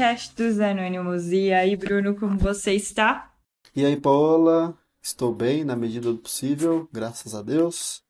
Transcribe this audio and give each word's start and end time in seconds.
Bookcast 0.00 0.34
dos 0.34 0.58
Anônimos. 0.60 1.30
E 1.30 1.52
aí, 1.52 1.76
Bruno, 1.76 2.14
como 2.14 2.38
você 2.38 2.72
está? 2.72 3.34
E 3.76 3.84
aí, 3.84 4.00
Paola? 4.00 4.74
Estou 5.02 5.34
bem 5.34 5.62
na 5.62 5.76
medida 5.76 6.10
do 6.10 6.16
possível, 6.16 6.88
graças 6.90 7.34
a 7.34 7.42
Deus. 7.42 8.02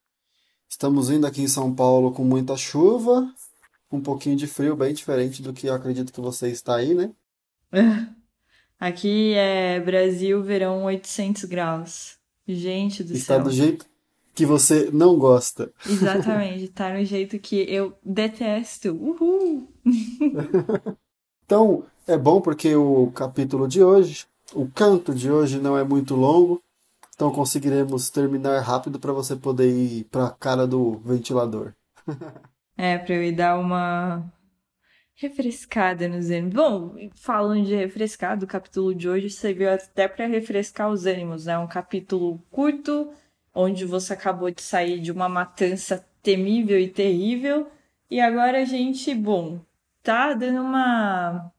Estamos 0.69 1.09
indo 1.09 1.27
aqui 1.27 1.41
em 1.41 1.49
São 1.49 1.75
Paulo 1.75 2.13
com 2.13 2.23
muita 2.23 2.55
chuva, 2.55 3.29
um 3.91 3.99
pouquinho 3.99 4.37
de 4.37 4.47
frio, 4.47 4.73
bem 4.73 4.93
diferente 4.93 5.41
do 5.41 5.51
que 5.51 5.67
eu 5.67 5.73
acredito 5.73 6.13
que 6.13 6.21
você 6.21 6.47
está 6.47 6.77
aí, 6.77 6.95
né? 6.95 7.11
Aqui 8.79 9.33
é 9.33 9.79
Brasil, 9.81 10.41
verão 10.41 10.85
800 10.85 11.43
graus. 11.43 12.15
Gente 12.47 13.03
do 13.03 13.13
Está 13.13 13.35
céu. 13.35 13.43
do 13.43 13.51
jeito 13.51 13.85
que 14.33 14.45
você 14.45 14.89
não 14.93 15.19
gosta. 15.19 15.73
Exatamente, 15.85 16.69
tá 16.73 16.93
no 16.93 17.03
jeito 17.03 17.37
que 17.37 17.57
eu 17.69 17.93
detesto. 18.01 18.91
Uhul! 18.93 19.67
Então, 21.51 21.83
é 22.07 22.17
bom 22.17 22.39
porque 22.39 22.73
o 22.77 23.11
capítulo 23.11 23.67
de 23.67 23.83
hoje, 23.83 24.25
o 24.53 24.69
canto 24.69 25.13
de 25.13 25.29
hoje 25.29 25.59
não 25.59 25.77
é 25.77 25.83
muito 25.83 26.15
longo, 26.15 26.63
então 27.13 27.29
conseguiremos 27.29 28.09
terminar 28.09 28.61
rápido 28.61 28.97
para 28.97 29.11
você 29.11 29.35
poder 29.35 29.69
ir 29.69 30.05
para 30.05 30.27
a 30.27 30.31
cara 30.31 30.65
do 30.65 30.93
ventilador. 30.99 31.73
É, 32.77 32.97
pra 32.97 33.13
eu 33.13 33.21
ir 33.21 33.33
dar 33.33 33.59
uma 33.59 34.23
refrescada 35.13 36.07
nos 36.07 36.31
ânimos. 36.31 36.53
Bom, 36.53 36.95
falando 37.13 37.65
de 37.65 37.75
refrescado, 37.75 38.45
o 38.45 38.47
capítulo 38.47 38.95
de 38.95 39.07
hoje 39.07 39.29
serviu 39.29 39.69
até 39.71 40.07
pra 40.07 40.25
refrescar 40.25 40.89
os 40.89 41.05
ânimos, 41.05 41.45
né? 41.45 41.59
Um 41.59 41.67
capítulo 41.67 42.41
curto, 42.49 43.11
onde 43.53 43.85
você 43.85 44.13
acabou 44.13 44.49
de 44.49 44.63
sair 44.63 44.99
de 44.99 45.11
uma 45.11 45.29
matança 45.29 46.03
temível 46.23 46.79
e 46.79 46.87
terrível, 46.87 47.67
e 48.09 48.19
agora 48.19 48.61
a 48.61 48.65
gente, 48.65 49.13
bom, 49.13 49.59
tá 50.03 50.33
dando 50.33 50.61
uma. 50.61 51.51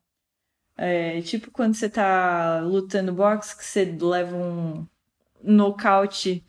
É, 0.77 1.21
tipo 1.23 1.51
quando 1.51 1.75
você 1.75 1.89
tá 1.89 2.61
lutando 2.61 3.13
boxe, 3.13 3.57
que 3.57 3.65
você 3.65 3.85
leva 3.85 4.37
um 4.37 4.87
nocaute 5.43 6.45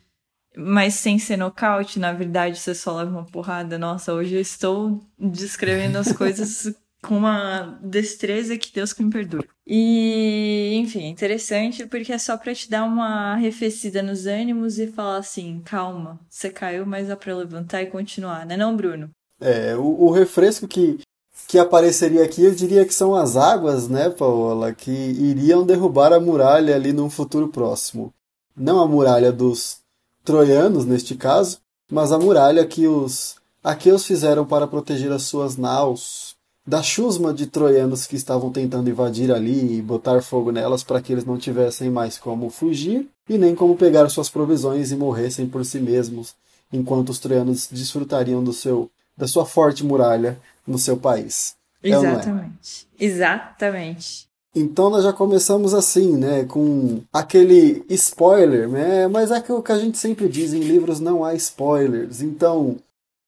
mas 0.56 0.94
sem 0.94 1.18
ser 1.18 1.36
nocaute, 1.36 1.98
na 1.98 2.12
verdade, 2.12 2.58
você 2.58 2.74
só 2.74 2.96
leva 2.96 3.10
uma 3.10 3.26
porrada. 3.26 3.78
Nossa, 3.78 4.12
hoje 4.14 4.34
eu 4.36 4.40
estou 4.40 5.00
descrevendo 5.18 5.98
as 5.98 6.12
coisas 6.12 6.72
com 7.02 7.18
uma 7.18 7.78
destreza 7.82 8.56
que 8.56 8.72
Deus 8.72 8.92
que 8.92 9.02
me 9.02 9.10
perdoe. 9.10 9.46
E, 9.66 10.74
enfim, 10.76 11.06
interessante 11.06 11.86
porque 11.86 12.12
é 12.12 12.18
só 12.18 12.36
pra 12.36 12.54
te 12.54 12.70
dar 12.70 12.84
uma 12.84 13.32
arrefecida 13.32 14.02
nos 14.02 14.26
ânimos 14.26 14.78
e 14.78 14.86
falar 14.86 15.18
assim: 15.18 15.60
calma, 15.64 16.20
você 16.28 16.50
caiu, 16.50 16.86
mas 16.86 17.08
dá 17.08 17.16
pra 17.16 17.36
levantar 17.36 17.82
e 17.82 17.86
continuar, 17.86 18.46
né, 18.46 18.56
não, 18.56 18.76
Bruno? 18.76 19.10
É, 19.40 19.74
o, 19.74 20.04
o 20.04 20.10
refresco 20.12 20.68
que, 20.68 21.00
que 21.46 21.58
apareceria 21.58 22.24
aqui, 22.24 22.44
eu 22.44 22.54
diria 22.54 22.84
que 22.84 22.94
são 22.94 23.14
as 23.14 23.36
águas, 23.36 23.88
né, 23.88 24.10
Paola, 24.10 24.72
que 24.72 24.90
iriam 24.90 25.64
derrubar 25.64 26.12
a 26.12 26.20
muralha 26.20 26.74
ali 26.74 26.92
num 26.92 27.10
futuro 27.10 27.48
próximo. 27.48 28.12
Não 28.56 28.80
a 28.80 28.86
muralha 28.86 29.32
dos 29.32 29.78
troianos, 30.24 30.84
neste 30.84 31.14
caso, 31.14 31.58
mas 31.90 32.12
a 32.12 32.18
muralha 32.18 32.66
que 32.66 32.86
os 32.86 33.36
aqueus 33.62 34.04
fizeram 34.04 34.44
para 34.44 34.66
proteger 34.66 35.12
as 35.12 35.22
suas 35.22 35.56
naus 35.56 36.34
da 36.66 36.82
chusma 36.82 37.32
de 37.32 37.46
troianos 37.46 38.06
que 38.06 38.16
estavam 38.16 38.50
tentando 38.50 38.88
invadir 38.88 39.30
ali 39.30 39.76
e 39.76 39.82
botar 39.82 40.22
fogo 40.22 40.50
nelas 40.50 40.82
para 40.82 41.00
que 41.00 41.12
eles 41.12 41.24
não 41.24 41.36
tivessem 41.36 41.90
mais 41.90 42.16
como 42.16 42.48
fugir 42.48 43.06
e 43.28 43.36
nem 43.36 43.54
como 43.54 43.76
pegar 43.76 44.08
suas 44.08 44.30
provisões 44.30 44.90
e 44.90 44.96
morressem 44.96 45.46
por 45.46 45.64
si 45.64 45.78
mesmos, 45.78 46.34
enquanto 46.72 47.10
os 47.10 47.18
troianos 47.18 47.68
desfrutariam 47.70 48.42
do 48.42 48.52
seu 48.52 48.90
da 49.16 49.28
sua 49.28 49.46
forte 49.46 49.84
muralha 49.84 50.40
no 50.66 50.78
seu 50.78 50.96
país. 50.96 51.54
É 51.82 51.96
ou 51.96 52.02
não 52.02 52.10
é? 52.10 52.14
Exatamente. 52.14 52.88
Exatamente. 52.98 54.28
Então 54.54 54.88
nós 54.88 55.02
já 55.02 55.12
começamos 55.12 55.74
assim, 55.74 56.16
né, 56.16 56.44
com 56.44 57.02
aquele 57.12 57.84
spoiler, 57.90 58.68
né? 58.68 59.08
Mas 59.08 59.32
é 59.32 59.40
que 59.40 59.50
o 59.50 59.62
que 59.62 59.72
a 59.72 59.78
gente 59.78 59.98
sempre 59.98 60.28
diz 60.28 60.54
em 60.54 60.60
livros 60.60 61.00
não 61.00 61.24
há 61.24 61.34
spoilers. 61.34 62.20
Então 62.20 62.76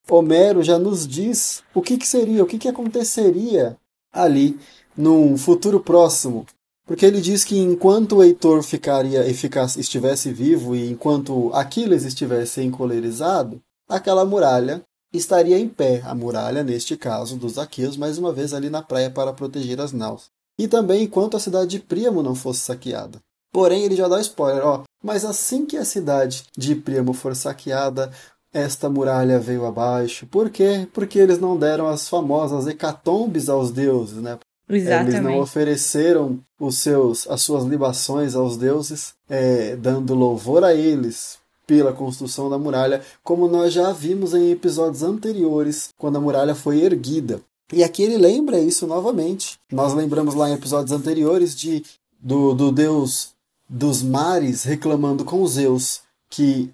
Homero 0.09 0.63
já 0.63 0.79
nos 0.79 1.07
diz 1.07 1.65
o 1.75 1.83
que, 1.83 1.99
que 1.99 2.07
seria, 2.07 2.43
o 2.43 2.47
que, 2.47 2.59
que 2.59 2.69
aconteceria 2.69 3.77
ali 4.13 4.57
num 4.97 5.37
futuro 5.37 5.81
próximo. 5.81 6.47
Porque 6.87 7.05
ele 7.05 7.21
diz 7.21 7.43
que 7.45 7.59
enquanto 7.59 8.17
o 8.17 8.23
Heitor 8.23 8.63
ficaria 8.63 9.29
eficaz, 9.29 9.77
estivesse 9.77 10.33
vivo 10.33 10.77
e 10.77 10.89
enquanto 10.89 11.51
Aquiles 11.53 12.05
estivesse 12.05 12.63
encolerizado, 12.63 13.61
aquela 13.89 14.25
muralha 14.25 14.85
estaria 15.13 15.59
em 15.59 15.69
pé. 15.69 16.03
A 16.05 16.15
muralha, 16.15 16.63
neste 16.63 16.97
caso, 16.97 17.37
dos 17.37 17.59
aqueus, 17.59 17.97
mais 17.97 18.19
uma 18.19 18.33
vez 18.33 18.53
ali 18.53 18.71
na 18.71 18.83
praia 18.83 19.11
para 19.11 19.33
proteger 19.33 19.81
as 19.81 19.93
naus 19.93 20.31
e 20.59 20.67
também 20.67 21.05
enquanto 21.05 21.37
a 21.37 21.41
cidade 21.41 21.71
de 21.71 21.79
Príamo 21.81 22.23
não 22.23 22.35
fosse 22.35 22.61
saqueada. 22.61 23.21
Porém, 23.53 23.85
ele 23.85 23.97
já 23.97 24.09
dá 24.09 24.21
spoiler, 24.21 24.65
ó, 24.65 24.83
mas 25.03 25.25
assim 25.25 25.65
que 25.65 25.77
a 25.77 25.85
cidade 25.85 26.45
de 26.57 26.75
Príamo 26.75 27.13
for 27.13 27.35
saqueada, 27.35 28.11
esta 28.53 28.89
muralha 28.89 29.39
veio 29.39 29.67
abaixo. 29.67 30.27
Por 30.27 30.51
quê? 30.51 30.89
Porque 30.93 31.19
eles 31.19 31.39
não 31.39 31.59
deram 31.59 31.87
as 31.87 32.09
famosas 32.09 32.67
hecatombes 32.67 33.49
aos 33.49 33.71
deuses, 33.71 34.17
né? 34.17 34.39
Exatamente. 34.69 35.17
Eles 35.17 35.23
não 35.23 35.39
ofereceram 35.39 36.41
os 36.59 36.79
seus, 36.79 37.27
as 37.29 37.43
suas 37.43 37.65
libações 37.65 38.35
aos 38.35 38.57
deuses, 38.57 39.15
é, 39.29 39.77
dando 39.77 40.15
louvor 40.15 40.65
a 40.65 40.75
eles 40.75 41.39
pela 41.67 41.93
construção 41.93 42.49
da 42.49 42.59
muralha, 42.59 43.03
como 43.25 43.49
nós 43.49 43.73
já 43.73 43.93
vimos 43.93 44.35
em 44.35 44.51
episódios 44.51 45.03
anteriores, 45.03 45.91
quando 45.99 46.17
a 46.17 46.21
muralha 46.21 46.55
foi 46.55 46.81
erguida. 46.81 47.41
E 47.73 47.83
aqui 47.83 48.03
ele 48.03 48.17
lembra 48.17 48.61
isso 48.61 48.87
novamente. 48.87 49.59
Nós 49.73 49.93
lembramos 49.93 50.35
lá 50.35 50.49
em 50.49 50.55
episódios 50.55 50.93
anteriores 50.93 51.55
de 51.55 51.83
do, 52.21 52.55
do 52.55 52.71
deus 52.71 53.31
dos 53.69 54.03
mares 54.03 54.63
reclamando 54.63 55.25
com 55.25 55.45
Zeus 55.47 56.03
que 56.31 56.71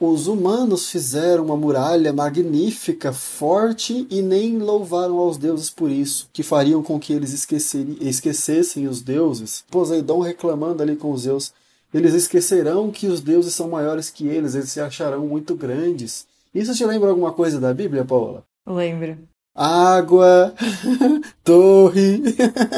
os 0.00 0.26
humanos 0.26 0.90
fizeram 0.90 1.44
uma 1.44 1.56
muralha 1.56 2.12
magnífica, 2.12 3.12
forte 3.12 4.06
e 4.10 4.20
nem 4.22 4.58
louvaram 4.58 5.18
aos 5.18 5.38
deuses 5.38 5.70
por 5.70 5.90
isso, 5.90 6.28
que 6.32 6.42
fariam 6.42 6.82
com 6.82 6.98
que 6.98 7.12
eles 7.12 7.32
esquecessem 8.00 8.88
os 8.88 9.00
deuses. 9.00 9.64
Poseidon 9.70 10.20
reclamando 10.20 10.82
ali 10.82 10.96
com 10.96 11.16
Zeus. 11.16 11.52
Eles 11.94 12.12
esquecerão 12.12 12.90
que 12.90 13.06
os 13.06 13.20
deuses 13.20 13.54
são 13.54 13.68
maiores 13.68 14.10
que 14.10 14.26
eles, 14.26 14.56
eles 14.56 14.70
se 14.70 14.80
acharão 14.80 15.28
muito 15.28 15.54
grandes. 15.54 16.26
Isso 16.52 16.74
te 16.74 16.84
lembra 16.84 17.08
alguma 17.08 17.32
coisa 17.32 17.60
da 17.60 17.72
Bíblia, 17.72 18.04
Paola? 18.04 18.44
Lembro. 18.66 19.16
Água, 19.56 20.52
torre. 21.44 22.22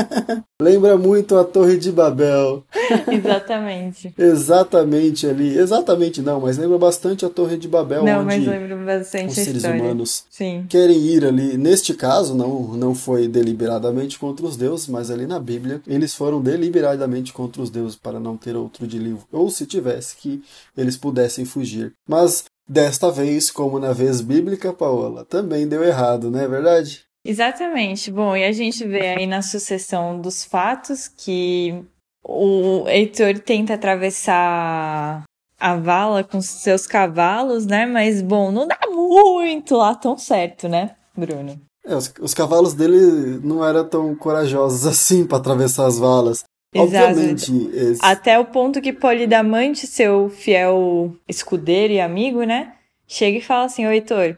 Lembra 0.61 0.97
muito 0.97 1.37
a 1.37 1.45
Torre 1.45 1.77
de 1.79 1.91
Babel. 1.93 2.65
Exatamente. 3.13 4.15
Exatamente 4.17 5.27
ali. 5.27 5.57
Exatamente 5.57 6.21
não, 6.23 6.41
mas 6.41 6.57
lembra 6.59 6.79
bastante 6.79 7.25
a 7.25 7.29
Torre 7.31 7.57
de 7.59 7.69
Babel, 7.69 8.05
Não, 8.05 8.19
onde 8.21 8.25
mas 8.27 8.47
lembro 8.47 8.85
bastante 8.85 9.27
os 9.33 9.39
a 9.39 9.45
seres 9.45 9.57
história. 9.57 9.83
humanos 9.83 10.25
Sim. 10.31 10.65
querem 10.69 10.97
ir 10.99 11.25
ali. 11.25 11.57
Neste 11.59 11.95
caso, 11.95 12.35
não, 12.35 12.75
não 12.75 12.95
foi 12.95 13.29
deliberadamente 13.29 14.19
contra 14.19 14.45
os 14.47 14.57
deuses, 14.57 14.89
mas 14.89 15.11
ali 15.11 15.27
na 15.27 15.39
Bíblia 15.39 15.81
eles 15.87 16.15
foram 16.15 16.41
deliberadamente 16.41 17.33
contra 17.33 17.61
os 17.63 17.71
deuses 17.71 17.97
para 17.97 18.19
não 18.21 18.37
ter 18.37 18.57
outro 18.57 18.87
de 18.87 18.99
livro. 18.99 19.25
Ou 19.33 19.51
se 19.51 19.67
tivesse, 19.67 20.17
que 20.17 20.43
eles 20.77 20.97
pudessem 20.97 21.45
fugir. 21.45 21.93
Mas 22.09 22.45
desta 22.69 23.11
vez, 23.11 23.51
como 23.51 23.79
na 23.79 23.93
vez 23.93 24.21
bíblica, 24.21 24.73
Paola, 24.73 25.25
também 25.25 25.69
deu 25.69 25.85
errado, 25.85 26.31
não 26.31 26.41
é 26.41 26.49
verdade? 26.49 27.07
Exatamente. 27.25 28.11
Bom, 28.11 28.37
e 28.37 28.45
a 28.45 28.53
gente 28.53 28.87
vê 28.87 29.09
aí 29.09 29.27
na 29.27 29.43
sucessão 29.43 30.21
dos 30.21 30.45
fatos 30.45 31.09
que 31.09 31.85
o 32.23 32.89
Heitor 32.89 33.39
tenta 33.41 33.75
atravessar 33.75 35.25
a 35.59 35.77
vala 35.77 36.23
com 36.23 36.41
seus 36.41 36.87
cavalos, 36.87 37.67
né? 37.67 37.87
Mas, 37.87 38.23
bom, 38.23 38.51
não 38.53 38.67
dá 38.67 38.79
muito 38.89 39.77
lá 39.77 39.95
tão 39.95 40.17
certo, 40.17 40.69
né, 40.69 40.95
Bruno? 41.17 41.61
É, 41.85 41.95
os, 41.95 42.13
os 42.21 42.35
cavalos 42.35 42.75
dele 42.75 43.41
não 43.43 43.65
eram 43.65 43.89
tão 43.89 44.15
corajosos 44.15 44.87
assim 44.87 45.27
para 45.27 45.39
atravessar 45.39 45.87
as 45.87 45.99
valas. 45.99 46.45
Exato. 46.77 47.11
Obviamente, 47.11 47.71
esse- 47.75 48.01
Até 48.03 48.39
o 48.39 48.45
ponto 48.45 48.81
que 48.81 48.93
Polidamante, 48.93 49.87
seu 49.87 50.29
fiel 50.29 51.15
escudeiro 51.29 51.93
e 51.93 52.01
amigo, 52.01 52.43
né? 52.45 52.73
Chega 53.07 53.39
e 53.39 53.43
fala 53.43 53.65
assim, 53.67 53.87
ô 53.87 53.91
Heitor, 53.91 54.37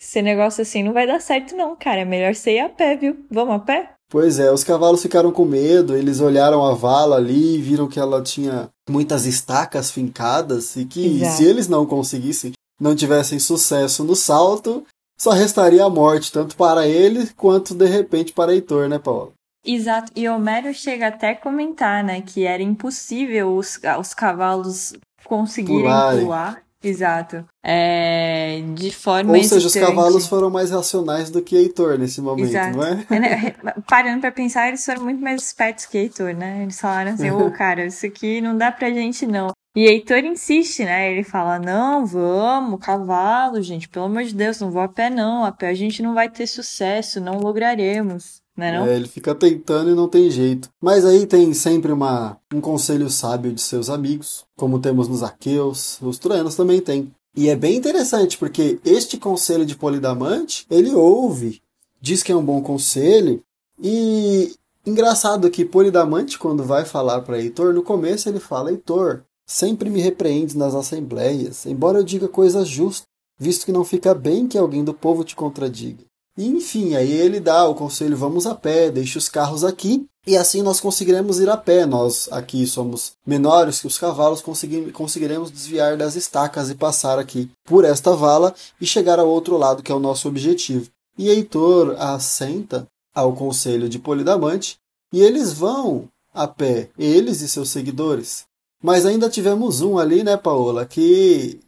esse 0.00 0.20
negócio 0.22 0.62
assim 0.62 0.82
não 0.82 0.92
vai 0.92 1.06
dar 1.06 1.20
certo 1.20 1.56
não, 1.56 1.76
cara. 1.76 2.00
É 2.00 2.04
melhor 2.04 2.34
você 2.34 2.56
ir 2.56 2.60
a 2.60 2.68
pé, 2.68 2.96
viu? 2.96 3.24
Vamos 3.30 3.54
a 3.54 3.58
pé? 3.58 3.90
Pois 4.08 4.38
é, 4.38 4.52
os 4.52 4.62
cavalos 4.62 5.00
ficaram 5.00 5.32
com 5.32 5.44
medo, 5.46 5.96
eles 5.96 6.20
olharam 6.20 6.62
a 6.64 6.74
vala 6.74 7.16
ali 7.16 7.54
e 7.54 7.58
viram 7.62 7.88
que 7.88 7.98
ela 7.98 8.20
tinha 8.22 8.68
muitas 8.88 9.24
estacas 9.24 9.90
fincadas 9.90 10.76
e 10.76 10.84
que 10.84 11.16
Exato. 11.22 11.36
se 11.36 11.44
eles 11.46 11.66
não 11.66 11.86
conseguissem, 11.86 12.52
não 12.78 12.94
tivessem 12.94 13.38
sucesso 13.38 14.04
no 14.04 14.14
salto, 14.14 14.84
só 15.18 15.30
restaria 15.30 15.82
a 15.84 15.88
morte, 15.88 16.30
tanto 16.30 16.56
para 16.56 16.86
ele 16.86 17.26
quanto 17.36 17.74
de 17.74 17.86
repente 17.86 18.34
para 18.34 18.52
Heitor, 18.52 18.86
né, 18.86 18.98
Paulo? 18.98 19.32
Exato. 19.64 20.12
E 20.16 20.28
Homero 20.28 20.72
chega 20.74 21.08
até 21.08 21.30
a 21.30 21.36
comentar, 21.36 22.02
né, 22.02 22.20
que 22.20 22.44
era 22.44 22.62
impossível 22.62 23.56
os, 23.56 23.80
os 23.98 24.14
cavalos 24.14 24.92
conseguirem 25.24 25.82
Pularem. 25.82 26.24
pular 26.24 26.62
Exato. 26.82 27.44
É, 27.62 28.60
de 28.74 28.90
forma 28.90 29.36
Ou 29.36 29.44
seja, 29.44 29.68
os 29.68 29.74
cavalos 29.74 30.26
foram 30.26 30.50
mais 30.50 30.70
racionais 30.70 31.30
do 31.30 31.40
que 31.40 31.54
Heitor 31.54 31.96
nesse 31.96 32.20
momento, 32.20 32.48
Exato. 32.48 32.76
não 32.76 32.84
é? 32.84 33.06
Né, 33.22 33.54
Parando 33.88 34.20
pra 34.20 34.32
pensar, 34.32 34.68
eles 34.68 34.84
foram 34.84 35.04
muito 35.04 35.22
mais 35.22 35.42
espertos 35.42 35.86
que 35.86 35.96
Heitor, 35.96 36.34
né? 36.34 36.62
Eles 36.62 36.80
falaram 36.80 37.12
assim, 37.12 37.30
ô 37.30 37.50
cara, 37.56 37.86
isso 37.86 38.04
aqui 38.04 38.40
não 38.40 38.56
dá 38.56 38.72
pra 38.72 38.90
gente 38.90 39.24
não. 39.26 39.52
E 39.76 39.84
Heitor 39.84 40.18
insiste, 40.18 40.84
né? 40.84 41.12
Ele 41.12 41.22
fala, 41.22 41.58
não, 41.58 42.04
vamos, 42.04 42.84
cavalo, 42.84 43.62
gente, 43.62 43.88
pelo 43.88 44.06
amor 44.06 44.24
de 44.24 44.34
Deus, 44.34 44.60
não 44.60 44.70
vou 44.70 44.82
a 44.82 44.88
pé 44.88 45.08
não, 45.08 45.44
a 45.44 45.52
pé 45.52 45.68
a 45.68 45.74
gente 45.74 46.02
não 46.02 46.14
vai 46.14 46.28
ter 46.28 46.46
sucesso, 46.46 47.20
não 47.20 47.38
lograremos. 47.38 48.41
Não 48.56 48.66
é 48.66 48.78
não? 48.78 48.86
É, 48.86 48.96
ele 48.96 49.08
fica 49.08 49.34
tentando 49.34 49.90
e 49.90 49.94
não 49.94 50.08
tem 50.08 50.30
jeito. 50.30 50.68
Mas 50.80 51.04
aí 51.04 51.26
tem 51.26 51.52
sempre 51.54 51.92
uma, 51.92 52.38
um 52.52 52.60
conselho 52.60 53.08
sábio 53.08 53.52
de 53.52 53.60
seus 53.60 53.88
amigos, 53.88 54.44
como 54.56 54.78
temos 54.78 55.08
nos 55.08 55.22
aqueus, 55.22 56.00
os 56.02 56.18
troianos 56.18 56.54
também 56.54 56.80
tem. 56.80 57.10
E 57.34 57.48
é 57.48 57.56
bem 57.56 57.76
interessante, 57.76 58.36
porque 58.36 58.78
este 58.84 59.16
conselho 59.16 59.64
de 59.64 59.74
Polidamante, 59.74 60.66
ele 60.70 60.94
ouve, 60.94 61.62
diz 62.00 62.22
que 62.22 62.30
é 62.30 62.36
um 62.36 62.44
bom 62.44 62.60
conselho, 62.60 63.42
e 63.82 64.54
engraçado 64.84 65.50
que 65.50 65.64
Polidamante, 65.64 66.38
quando 66.38 66.62
vai 66.62 66.84
falar 66.84 67.22
para 67.22 67.40
Heitor, 67.40 67.72
no 67.72 67.82
começo 67.82 68.28
ele 68.28 68.38
fala, 68.38 68.70
Heitor, 68.70 69.22
sempre 69.46 69.88
me 69.88 70.00
repreendes 70.00 70.54
nas 70.54 70.74
assembleias, 70.74 71.64
embora 71.64 71.98
eu 71.98 72.04
diga 72.04 72.28
coisas 72.28 72.68
justas, 72.68 73.06
visto 73.38 73.64
que 73.64 73.72
não 73.72 73.82
fica 73.82 74.14
bem 74.14 74.46
que 74.46 74.58
alguém 74.58 74.84
do 74.84 74.92
povo 74.92 75.24
te 75.24 75.34
contradiga. 75.34 76.04
Enfim, 76.36 76.94
aí 76.94 77.12
ele 77.12 77.40
dá 77.40 77.66
o 77.68 77.74
conselho: 77.74 78.16
vamos 78.16 78.46
a 78.46 78.54
pé, 78.54 78.90
deixe 78.90 79.18
os 79.18 79.28
carros 79.28 79.64
aqui, 79.64 80.06
e 80.26 80.36
assim 80.36 80.62
nós 80.62 80.80
conseguiremos 80.80 81.40
ir 81.40 81.50
a 81.50 81.56
pé. 81.56 81.84
Nós 81.84 82.28
aqui 82.30 82.66
somos 82.66 83.12
menores 83.26 83.80
que 83.80 83.86
os 83.86 83.98
cavalos, 83.98 84.40
consegui 84.40 84.90
conseguiremos 84.92 85.50
desviar 85.50 85.96
das 85.96 86.16
estacas 86.16 86.70
e 86.70 86.74
passar 86.74 87.18
aqui 87.18 87.50
por 87.64 87.84
esta 87.84 88.14
vala 88.14 88.54
e 88.80 88.86
chegar 88.86 89.18
ao 89.18 89.28
outro 89.28 89.56
lado, 89.56 89.82
que 89.82 89.92
é 89.92 89.94
o 89.94 90.00
nosso 90.00 90.28
objetivo. 90.28 90.88
E 91.18 91.28
Heitor 91.28 91.94
assenta 91.98 92.86
ao 93.14 93.34
conselho 93.34 93.88
de 93.88 93.98
Polidamante 93.98 94.78
e 95.12 95.20
eles 95.20 95.52
vão 95.52 96.08
a 96.32 96.48
pé, 96.48 96.88
eles 96.98 97.42
e 97.42 97.48
seus 97.48 97.68
seguidores. 97.68 98.44
Mas 98.82 99.04
ainda 99.04 99.28
tivemos 99.28 99.80
um 99.82 99.98
ali, 99.98 100.24
né, 100.24 100.36
Paola, 100.36 100.86
que 100.86 101.60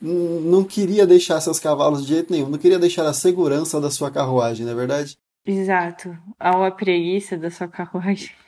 não 0.00 0.62
queria 0.64 1.06
deixar 1.06 1.40
seus 1.40 1.58
cavalos 1.58 2.02
de 2.06 2.14
jeito 2.14 2.32
nenhum, 2.32 2.48
não 2.48 2.58
queria 2.58 2.78
deixar 2.78 3.06
a 3.06 3.12
segurança 3.12 3.80
da 3.80 3.90
sua 3.90 4.10
carruagem, 4.10 4.64
não 4.66 4.72
é 4.72 4.76
verdade? 4.76 5.16
Exato. 5.44 6.16
A 6.38 6.70
preguiça 6.70 7.36
da 7.36 7.50
sua 7.50 7.68
carruagem. 7.68 8.30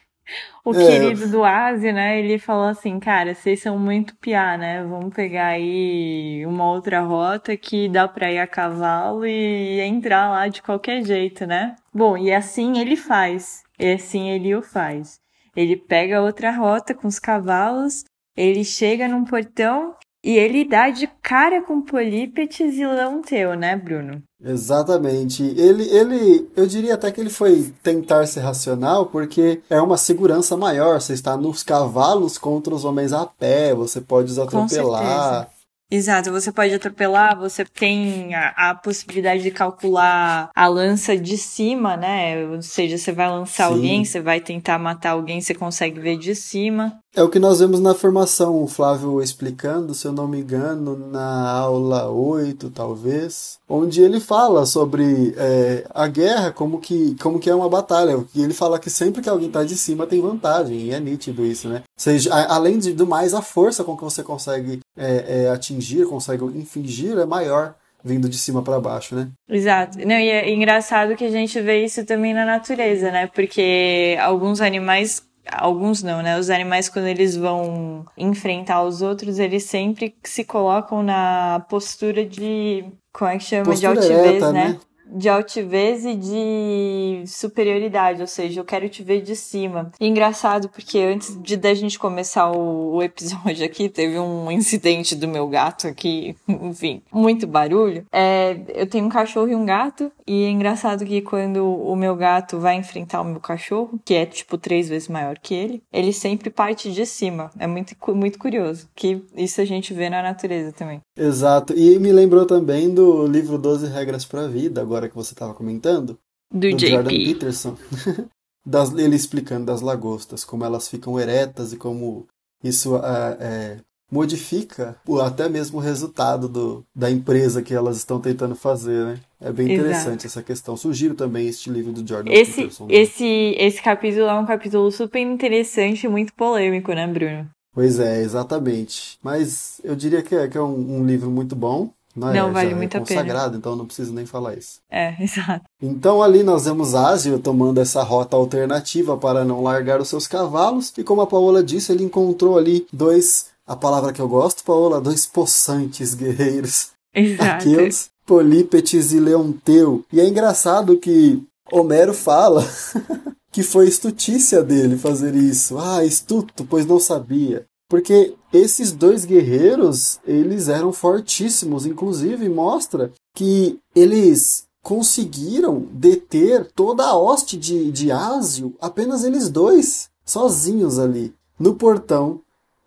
O 0.62 0.74
É. 0.74 0.86
querido 0.86 1.26
do 1.30 1.42
Asi, 1.42 1.90
né? 1.90 2.18
Ele 2.18 2.38
falou 2.38 2.68
assim, 2.68 3.00
cara, 3.00 3.34
vocês 3.34 3.62
são 3.62 3.78
muito 3.78 4.14
piá, 4.16 4.58
né? 4.58 4.84
Vamos 4.84 5.14
pegar 5.14 5.46
aí 5.46 6.44
uma 6.44 6.70
outra 6.70 7.00
rota 7.00 7.56
que 7.56 7.88
dá 7.88 8.06
pra 8.06 8.30
ir 8.30 8.38
a 8.38 8.46
cavalo 8.46 9.24
e 9.24 9.80
entrar 9.80 10.28
lá 10.28 10.46
de 10.46 10.60
qualquer 10.60 11.02
jeito, 11.02 11.46
né? 11.46 11.74
Bom, 11.94 12.18
e 12.18 12.30
assim 12.30 12.78
ele 12.78 12.94
faz. 12.94 13.62
E 13.78 13.90
assim 13.90 14.28
ele 14.28 14.54
o 14.54 14.60
faz. 14.60 15.18
Ele 15.56 15.76
pega 15.76 16.20
outra 16.20 16.50
rota 16.50 16.92
com 16.92 17.08
os 17.08 17.18
cavalos, 17.18 18.04
ele 18.36 18.64
chega 18.64 19.08
num 19.08 19.24
portão 19.24 19.94
e 20.22 20.36
ele 20.36 20.64
dá 20.64 20.90
de 20.90 21.06
cara 21.22 21.62
com 21.62 21.80
Polípetes 21.80 22.74
e 22.74 22.86
Leonteu, 22.86 23.54
né, 23.54 23.76
Bruno? 23.76 24.22
Exatamente. 24.42 25.42
Ele, 25.42 25.84
ele, 25.84 26.48
eu 26.56 26.66
diria 26.66 26.94
até 26.94 27.10
que 27.10 27.20
ele 27.20 27.30
foi 27.30 27.72
tentar 27.82 28.26
ser 28.26 28.40
racional, 28.40 29.06
porque 29.06 29.60
é 29.70 29.80
uma 29.80 29.96
segurança 29.96 30.56
maior. 30.56 31.00
Você 31.00 31.12
está 31.12 31.36
nos 31.36 31.62
cavalos 31.62 32.38
contra 32.38 32.74
os 32.74 32.84
homens 32.84 33.12
a 33.12 33.26
pé, 33.26 33.74
você 33.74 34.00
pode 34.00 34.30
os 34.30 34.38
atropelar. 34.38 35.48
Exato, 35.90 36.30
você 36.30 36.52
pode 36.52 36.74
atropelar, 36.74 37.38
você 37.38 37.64
tem 37.64 38.34
a, 38.34 38.48
a 38.56 38.74
possibilidade 38.74 39.42
de 39.42 39.50
calcular 39.50 40.50
a 40.54 40.66
lança 40.66 41.16
de 41.16 41.38
cima, 41.38 41.96
né? 41.96 42.46
Ou 42.46 42.60
seja, 42.60 42.98
você 42.98 43.10
vai 43.10 43.30
lançar 43.30 43.68
Sim. 43.68 43.74
alguém, 43.74 44.04
você 44.04 44.20
vai 44.20 44.38
tentar 44.38 44.78
matar 44.78 45.12
alguém, 45.12 45.40
você 45.40 45.54
consegue 45.54 45.98
ver 45.98 46.18
de 46.18 46.34
cima. 46.34 46.98
É 47.16 47.22
o 47.22 47.28
que 47.30 47.38
nós 47.38 47.58
vemos 47.58 47.80
na 47.80 47.94
formação, 47.94 48.62
o 48.62 48.68
Flávio 48.68 49.22
explicando, 49.22 49.94
se 49.94 50.06
eu 50.06 50.12
não 50.12 50.28
me 50.28 50.40
engano, 50.40 50.94
na 51.10 51.50
aula 51.50 52.08
8, 52.10 52.70
talvez, 52.70 53.58
onde 53.66 54.02
ele 54.02 54.20
fala 54.20 54.66
sobre 54.66 55.34
é, 55.38 55.86
a 55.94 56.06
guerra, 56.06 56.52
como 56.52 56.78
que, 56.78 57.16
como 57.20 57.40
que 57.40 57.48
é 57.48 57.54
uma 57.54 57.68
batalha. 57.68 58.22
E 58.34 58.42
ele 58.42 58.52
fala 58.52 58.78
que 58.78 58.90
sempre 58.90 59.22
que 59.22 59.28
alguém 59.28 59.48
está 59.48 59.64
de 59.64 59.76
cima 59.76 60.06
tem 60.06 60.20
vantagem, 60.20 60.78
e 60.78 60.90
é 60.90 61.00
nítido 61.00 61.46
isso, 61.46 61.66
né? 61.66 61.76
Ou 61.76 61.82
seja, 61.96 62.32
além 62.44 62.78
de, 62.78 62.92
do 62.92 63.06
mais, 63.06 63.32
a 63.32 63.40
força 63.40 63.82
com 63.82 63.96
que 63.96 64.04
você 64.04 64.22
consegue 64.22 64.80
é, 64.98 65.44
é, 65.44 65.50
atingir, 65.50 66.06
consegue 66.06 66.44
infligir, 66.44 67.16
é 67.16 67.24
maior 67.24 67.74
vindo 68.04 68.28
de 68.28 68.38
cima 68.38 68.62
para 68.62 68.80
baixo, 68.80 69.14
né? 69.14 69.28
Exato. 69.48 69.98
Não, 69.98 70.16
e 70.18 70.28
é 70.28 70.50
engraçado 70.50 71.16
que 71.16 71.24
a 71.24 71.30
gente 71.30 71.60
vê 71.60 71.84
isso 71.84 72.04
também 72.04 72.32
na 72.32 72.44
natureza, 72.44 73.10
né? 73.10 73.26
Porque 73.26 74.16
alguns 74.20 74.60
animais. 74.60 75.26
Alguns 75.50 76.02
não, 76.02 76.22
né? 76.22 76.38
Os 76.38 76.50
animais, 76.50 76.90
quando 76.90 77.06
eles 77.06 77.34
vão 77.34 78.04
enfrentar 78.18 78.82
os 78.82 79.00
outros, 79.00 79.38
eles 79.38 79.64
sempre 79.64 80.14
se 80.22 80.44
colocam 80.44 81.02
na 81.02 81.64
postura 81.70 82.24
de. 82.24 82.84
Como 83.12 83.30
é 83.30 83.38
que 83.38 83.44
chama? 83.44 83.64
Postura 83.64 83.94
de 83.94 83.98
altivez, 83.98 84.26
ereta, 84.26 84.52
né? 84.52 84.68
né? 84.68 84.80
De 85.10 85.28
altivez 85.28 86.04
e 86.04 86.14
de 86.14 87.24
superioridade, 87.26 88.20
ou 88.20 88.26
seja, 88.26 88.60
eu 88.60 88.64
quero 88.64 88.88
te 88.88 89.02
ver 89.02 89.22
de 89.22 89.34
cima. 89.34 89.90
E 90.00 90.06
engraçado, 90.06 90.68
porque 90.68 90.98
antes 90.98 91.40
de 91.42 91.56
da 91.56 91.74
gente 91.74 91.98
começar 91.98 92.50
o, 92.50 92.96
o 92.96 93.02
episódio 93.02 93.64
aqui, 93.64 93.88
teve 93.88 94.18
um 94.18 94.50
incidente 94.50 95.14
do 95.14 95.28
meu 95.28 95.48
gato 95.48 95.86
aqui, 95.86 96.36
enfim, 96.48 97.02
muito 97.12 97.46
barulho. 97.46 98.04
É, 98.12 98.56
eu 98.74 98.86
tenho 98.86 99.06
um 99.06 99.08
cachorro 99.08 99.48
e 99.48 99.54
um 99.54 99.64
gato, 99.64 100.10
e 100.26 100.44
é 100.44 100.50
engraçado 100.50 101.04
que 101.04 101.20
quando 101.20 101.64
o 101.64 101.96
meu 101.96 102.14
gato 102.14 102.58
vai 102.58 102.76
enfrentar 102.76 103.20
o 103.20 103.24
meu 103.24 103.40
cachorro, 103.40 103.98
que 104.04 104.14
é 104.14 104.26
tipo 104.26 104.58
três 104.58 104.88
vezes 104.88 105.08
maior 105.08 105.38
que 105.38 105.54
ele, 105.54 105.82
ele 105.92 106.12
sempre 106.12 106.50
parte 106.50 106.92
de 106.92 107.06
cima. 107.06 107.50
É 107.58 107.66
muito, 107.66 107.94
muito 108.14 108.38
curioso, 108.38 108.88
que 108.94 109.22
isso 109.36 109.60
a 109.60 109.64
gente 109.64 109.94
vê 109.94 110.10
na 110.10 110.22
natureza 110.22 110.72
também. 110.72 111.00
Exato. 111.16 111.72
E 111.76 111.98
me 111.98 112.12
lembrou 112.12 112.46
também 112.46 112.92
do 112.92 113.26
livro 113.26 113.58
12 113.58 113.86
Regras 113.88 114.24
para 114.24 114.42
a 114.42 114.48
Vida, 114.48 114.80
agora 114.80 114.97
que 115.06 115.14
você 115.14 115.34
estava 115.34 115.52
comentando. 115.52 116.18
Do, 116.50 116.70
do 116.70 116.78
Jordan. 116.78 117.10
Peterson, 117.10 117.76
das- 118.64 118.92
ele 118.94 119.14
explicando 119.16 119.66
das 119.66 119.82
lagostas, 119.82 120.44
como 120.46 120.64
elas 120.64 120.88
ficam 120.88 121.20
eretas 121.20 121.74
e 121.74 121.76
como 121.76 122.26
isso 122.64 122.96
ah, 122.96 123.36
é, 123.38 123.80
modifica 124.10 124.96
o- 125.06 125.20
até 125.20 125.46
mesmo 125.48 125.76
o 125.76 125.82
resultado 125.82 126.48
do, 126.48 126.84
da 126.96 127.10
empresa 127.10 127.62
que 127.62 127.74
elas 127.74 127.98
estão 127.98 128.18
tentando 128.20 128.56
fazer, 128.56 129.04
né? 129.04 129.20
É 129.40 129.52
bem 129.52 129.66
Exato. 129.70 129.82
interessante 129.82 130.26
essa 130.26 130.42
questão. 130.42 130.76
Sugiro 130.76 131.14
também 131.14 131.46
este 131.46 131.70
livro 131.70 131.92
do 131.92 132.06
Jordan 132.06 132.32
Esse, 132.32 132.62
Peterson. 132.62 132.86
né? 132.86 132.94
esse, 132.94 133.54
esse 133.58 133.82
capítulo 133.82 134.24
é 134.26 134.34
um 134.34 134.46
capítulo 134.46 134.90
super 134.90 135.20
interessante 135.20 136.06
e 136.06 136.08
muito 136.08 136.32
polêmico, 136.34 136.92
né, 136.92 137.06
Bruno? 137.06 137.48
Pois 137.72 138.00
é, 138.00 138.22
exatamente. 138.22 139.18
Mas 139.22 139.80
eu 139.84 139.94
diria 139.94 140.22
que 140.22 140.34
é, 140.34 140.48
que 140.48 140.58
é 140.58 140.62
um, 140.62 140.98
um 141.00 141.06
livro 141.06 141.30
muito 141.30 141.54
bom. 141.54 141.90
Não, 142.18 142.30
é? 142.30 142.34
Não, 142.34 142.52
vale 142.52 142.70
Já 142.70 142.76
muito 142.76 142.96
é 142.96 143.00
a 143.00 143.02
pena. 143.02 143.52
então 143.54 143.76
não 143.76 143.86
preciso 143.86 144.12
nem 144.12 144.26
falar 144.26 144.54
isso. 144.54 144.80
É, 144.90 145.14
exato. 145.22 145.64
Então 145.80 146.22
ali 146.22 146.42
nós 146.42 146.64
vemos 146.64 146.94
Asio 146.94 147.38
tomando 147.38 147.80
essa 147.80 148.02
rota 148.02 148.36
alternativa 148.36 149.16
para 149.16 149.44
não 149.44 149.62
largar 149.62 150.00
os 150.00 150.08
seus 150.08 150.26
cavalos. 150.26 150.92
E 150.96 151.04
como 151.04 151.20
a 151.20 151.26
Paola 151.26 151.62
disse, 151.62 151.92
ele 151.92 152.04
encontrou 152.04 152.58
ali 152.58 152.86
dois, 152.92 153.46
a 153.66 153.76
palavra 153.76 154.12
que 154.12 154.20
eu 154.20 154.28
gosto, 154.28 154.64
Paola, 154.64 155.00
dois 155.00 155.26
possantes 155.26 156.14
guerreiros. 156.14 156.90
Exato. 157.14 157.68
Aqueles, 157.68 158.10
Polípetes 158.26 159.12
e 159.12 159.20
Leonteu. 159.20 160.04
E 160.12 160.20
é 160.20 160.28
engraçado 160.28 160.98
que 160.98 161.42
Homero 161.72 162.12
fala 162.12 162.62
que 163.50 163.62
foi 163.62 163.88
estutícia 163.88 164.62
dele 164.62 164.98
fazer 164.98 165.34
isso. 165.34 165.78
Ah, 165.78 166.04
estuto, 166.04 166.64
pois 166.64 166.84
não 166.84 167.00
sabia. 167.00 167.64
Porque 167.88 168.34
esses 168.52 168.92
dois 168.92 169.24
guerreiros, 169.24 170.20
eles 170.26 170.68
eram 170.68 170.92
fortíssimos, 170.92 171.86
inclusive 171.86 172.46
mostra 172.48 173.10
que 173.34 173.78
eles 173.94 174.66
conseguiram 174.82 175.86
deter 175.92 176.70
toda 176.74 177.06
a 177.06 177.16
hoste 177.16 177.56
de, 177.56 177.90
de 177.90 178.12
Ásio, 178.12 178.74
apenas 178.80 179.24
eles 179.24 179.48
dois, 179.48 180.10
sozinhos 180.24 180.98
ali, 180.98 181.34
no 181.58 181.74
portão, 181.74 182.40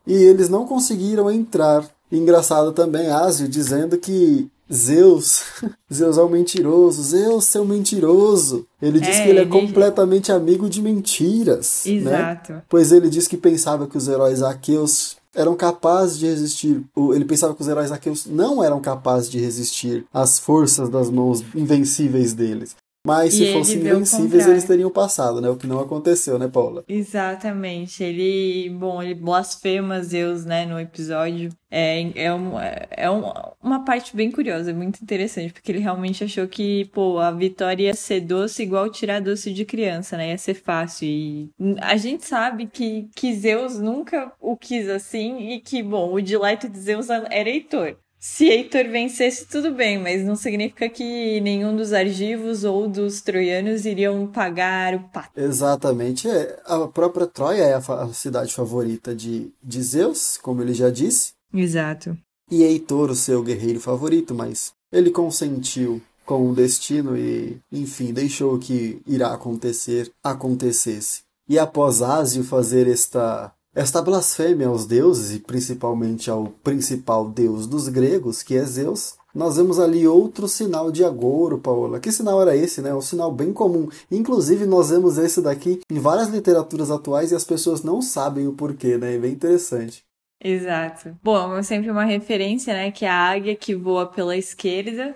e 0.05 0.13
eles 0.13 0.49
não 0.49 0.67
conseguiram 0.67 1.31
entrar. 1.31 1.89
Engraçado 2.11 2.71
também 2.71 3.07
Ásio 3.07 3.47
dizendo 3.47 3.97
que 3.97 4.50
Zeus, 4.73 5.43
Zeus 5.93 6.17
é 6.17 6.23
um 6.23 6.29
mentiroso, 6.29 7.01
Zeus, 7.03 7.45
seu 7.45 7.65
mentiroso. 7.65 8.65
Ele 8.81 8.99
diz 8.99 9.15
É, 9.17 9.23
que 9.23 9.29
ele 9.29 9.39
é 9.39 9.41
ele- 9.41 9.51
completamente 9.51 10.31
amigo 10.31 10.69
de 10.69 10.81
mentiras. 10.81 11.83
Né? 11.85 11.93
Exato. 11.93 12.61
Pois 12.69 12.91
ele 12.91 13.09
diz 13.09 13.27
que 13.27 13.37
pensava 13.37 13.87
que 13.87 13.97
os 13.97 14.07
heróis 14.07 14.41
aqueus 14.41 15.17
eram 15.33 15.55
capazes 15.55 16.17
de 16.19 16.25
resistir. 16.25 16.81
Ele 17.13 17.23
pensava 17.25 17.55
que 17.55 17.61
os 17.61 17.67
heróis 17.67 17.91
aqueus 17.91 18.25
não 18.25 18.61
eram 18.63 18.81
capazes 18.81 19.29
de 19.29 19.39
resistir 19.39 20.05
às 20.13 20.37
forças 20.39 20.89
das 20.89 21.09
mãos 21.09 21.41
invencíveis 21.55 22.33
deles. 22.33 22.75
Mas 23.05 23.33
se 23.33 23.51
fossem 23.51 23.77
invencíveis, 23.77 24.47
eles 24.47 24.63
teriam 24.63 24.91
passado, 24.91 25.41
né? 25.41 25.49
O 25.49 25.55
que 25.55 25.65
não 25.65 25.79
aconteceu, 25.79 26.37
né, 26.37 26.47
Paula? 26.47 26.83
Exatamente. 26.87 28.03
Ele, 28.03 28.69
bom, 28.69 29.01
ele 29.01 29.15
blasfema 29.15 30.03
Zeus, 30.03 30.45
né, 30.45 30.65
no 30.67 30.79
episódio. 30.79 31.49
É, 31.69 32.25
é, 32.25 32.33
um, 32.33 32.51
é 32.59 33.09
um, 33.09 33.23
uma 33.61 33.83
parte 33.83 34.15
bem 34.15 34.29
curiosa, 34.29 34.73
muito 34.73 35.01
interessante, 35.01 35.53
porque 35.53 35.71
ele 35.71 35.79
realmente 35.79 36.23
achou 36.23 36.47
que, 36.47 36.85
pô, 36.93 37.17
a 37.17 37.31
vitória 37.31 37.85
ia 37.85 37.93
ser 37.95 38.21
doce 38.21 38.61
igual 38.61 38.89
tirar 38.91 39.19
doce 39.19 39.51
de 39.51 39.65
criança, 39.65 40.15
né? 40.15 40.29
Ia 40.29 40.37
ser 40.37 40.53
fácil. 40.53 41.07
E 41.07 41.49
a 41.81 41.97
gente 41.97 42.25
sabe 42.25 42.67
que, 42.67 43.09
que 43.15 43.33
Zeus 43.33 43.79
nunca 43.79 44.31
o 44.39 44.55
quis 44.55 44.87
assim 44.87 45.53
e 45.53 45.59
que, 45.59 45.81
bom, 45.81 46.13
o 46.13 46.21
delight 46.21 46.67
de 46.67 46.79
Zeus 46.79 47.09
era 47.09 47.49
Heitor. 47.49 47.95
Se 48.23 48.45
Heitor 48.45 48.83
vencesse, 48.83 49.47
tudo 49.47 49.73
bem, 49.73 49.97
mas 49.97 50.23
não 50.23 50.35
significa 50.35 50.87
que 50.87 51.41
nenhum 51.41 51.75
dos 51.75 51.91
argivos 51.91 52.63
ou 52.63 52.87
dos 52.87 53.19
troianos 53.19 53.83
iriam 53.83 54.27
pagar 54.27 54.93
o 54.93 55.09
pato. 55.09 55.31
Exatamente. 55.35 56.29
É, 56.29 56.61
a 56.67 56.87
própria 56.87 57.25
Troia 57.25 57.63
é 57.63 57.73
a, 57.73 57.77
a 57.77 58.13
cidade 58.13 58.53
favorita 58.53 59.15
de, 59.15 59.51
de 59.63 59.81
Zeus, 59.81 60.37
como 60.37 60.61
ele 60.61 60.75
já 60.75 60.91
disse. 60.91 61.31
Exato. 61.51 62.15
E 62.51 62.61
Heitor, 62.61 63.09
o 63.09 63.15
seu 63.15 63.41
guerreiro 63.41 63.79
favorito, 63.79 64.35
mas 64.35 64.71
ele 64.91 65.09
consentiu 65.09 65.99
com 66.23 66.47
o 66.47 66.53
destino 66.53 67.17
e, 67.17 67.57
enfim, 67.71 68.13
deixou 68.13 68.59
que 68.59 69.01
irá 69.07 69.33
acontecer 69.33 70.11
acontecesse. 70.23 71.23
E 71.49 71.57
após 71.57 72.03
Ásio 72.03 72.43
fazer 72.43 72.87
esta 72.87 73.51
esta 73.73 74.01
blasfêmia 74.01 74.67
aos 74.67 74.85
deuses, 74.85 75.35
e 75.35 75.39
principalmente 75.39 76.29
ao 76.29 76.47
principal 76.63 77.29
deus 77.29 77.65
dos 77.67 77.87
gregos, 77.87 78.43
que 78.43 78.55
é 78.55 78.65
Zeus, 78.65 79.15
nós 79.33 79.55
vemos 79.55 79.79
ali 79.79 80.05
outro 80.05 80.47
sinal 80.47 80.91
de 80.91 81.05
agouro, 81.05 81.57
Paola. 81.57 81.99
Que 81.99 82.11
sinal 82.11 82.41
era 82.41 82.55
esse, 82.55 82.81
né? 82.81 82.93
Um 82.93 83.01
sinal 83.01 83.31
bem 83.31 83.53
comum. 83.53 83.87
Inclusive, 84.11 84.65
nós 84.65 84.89
vemos 84.89 85.17
esse 85.17 85.41
daqui 85.41 85.79
em 85.89 85.99
várias 85.99 86.27
literaturas 86.27 86.91
atuais 86.91 87.31
e 87.31 87.35
as 87.35 87.45
pessoas 87.45 87.81
não 87.81 88.01
sabem 88.01 88.47
o 88.47 88.53
porquê, 88.53 88.97
né? 88.97 89.15
É 89.15 89.17
bem 89.17 89.31
interessante. 89.31 90.03
Exato. 90.43 91.17
Bom, 91.23 91.55
é 91.55 91.63
sempre 91.63 91.89
uma 91.89 92.03
referência, 92.03 92.73
né? 92.73 92.91
Que 92.91 93.05
é 93.05 93.09
a 93.09 93.29
águia 93.29 93.55
que 93.55 93.73
voa 93.73 94.07
pela 94.07 94.35
esquerda 94.35 95.15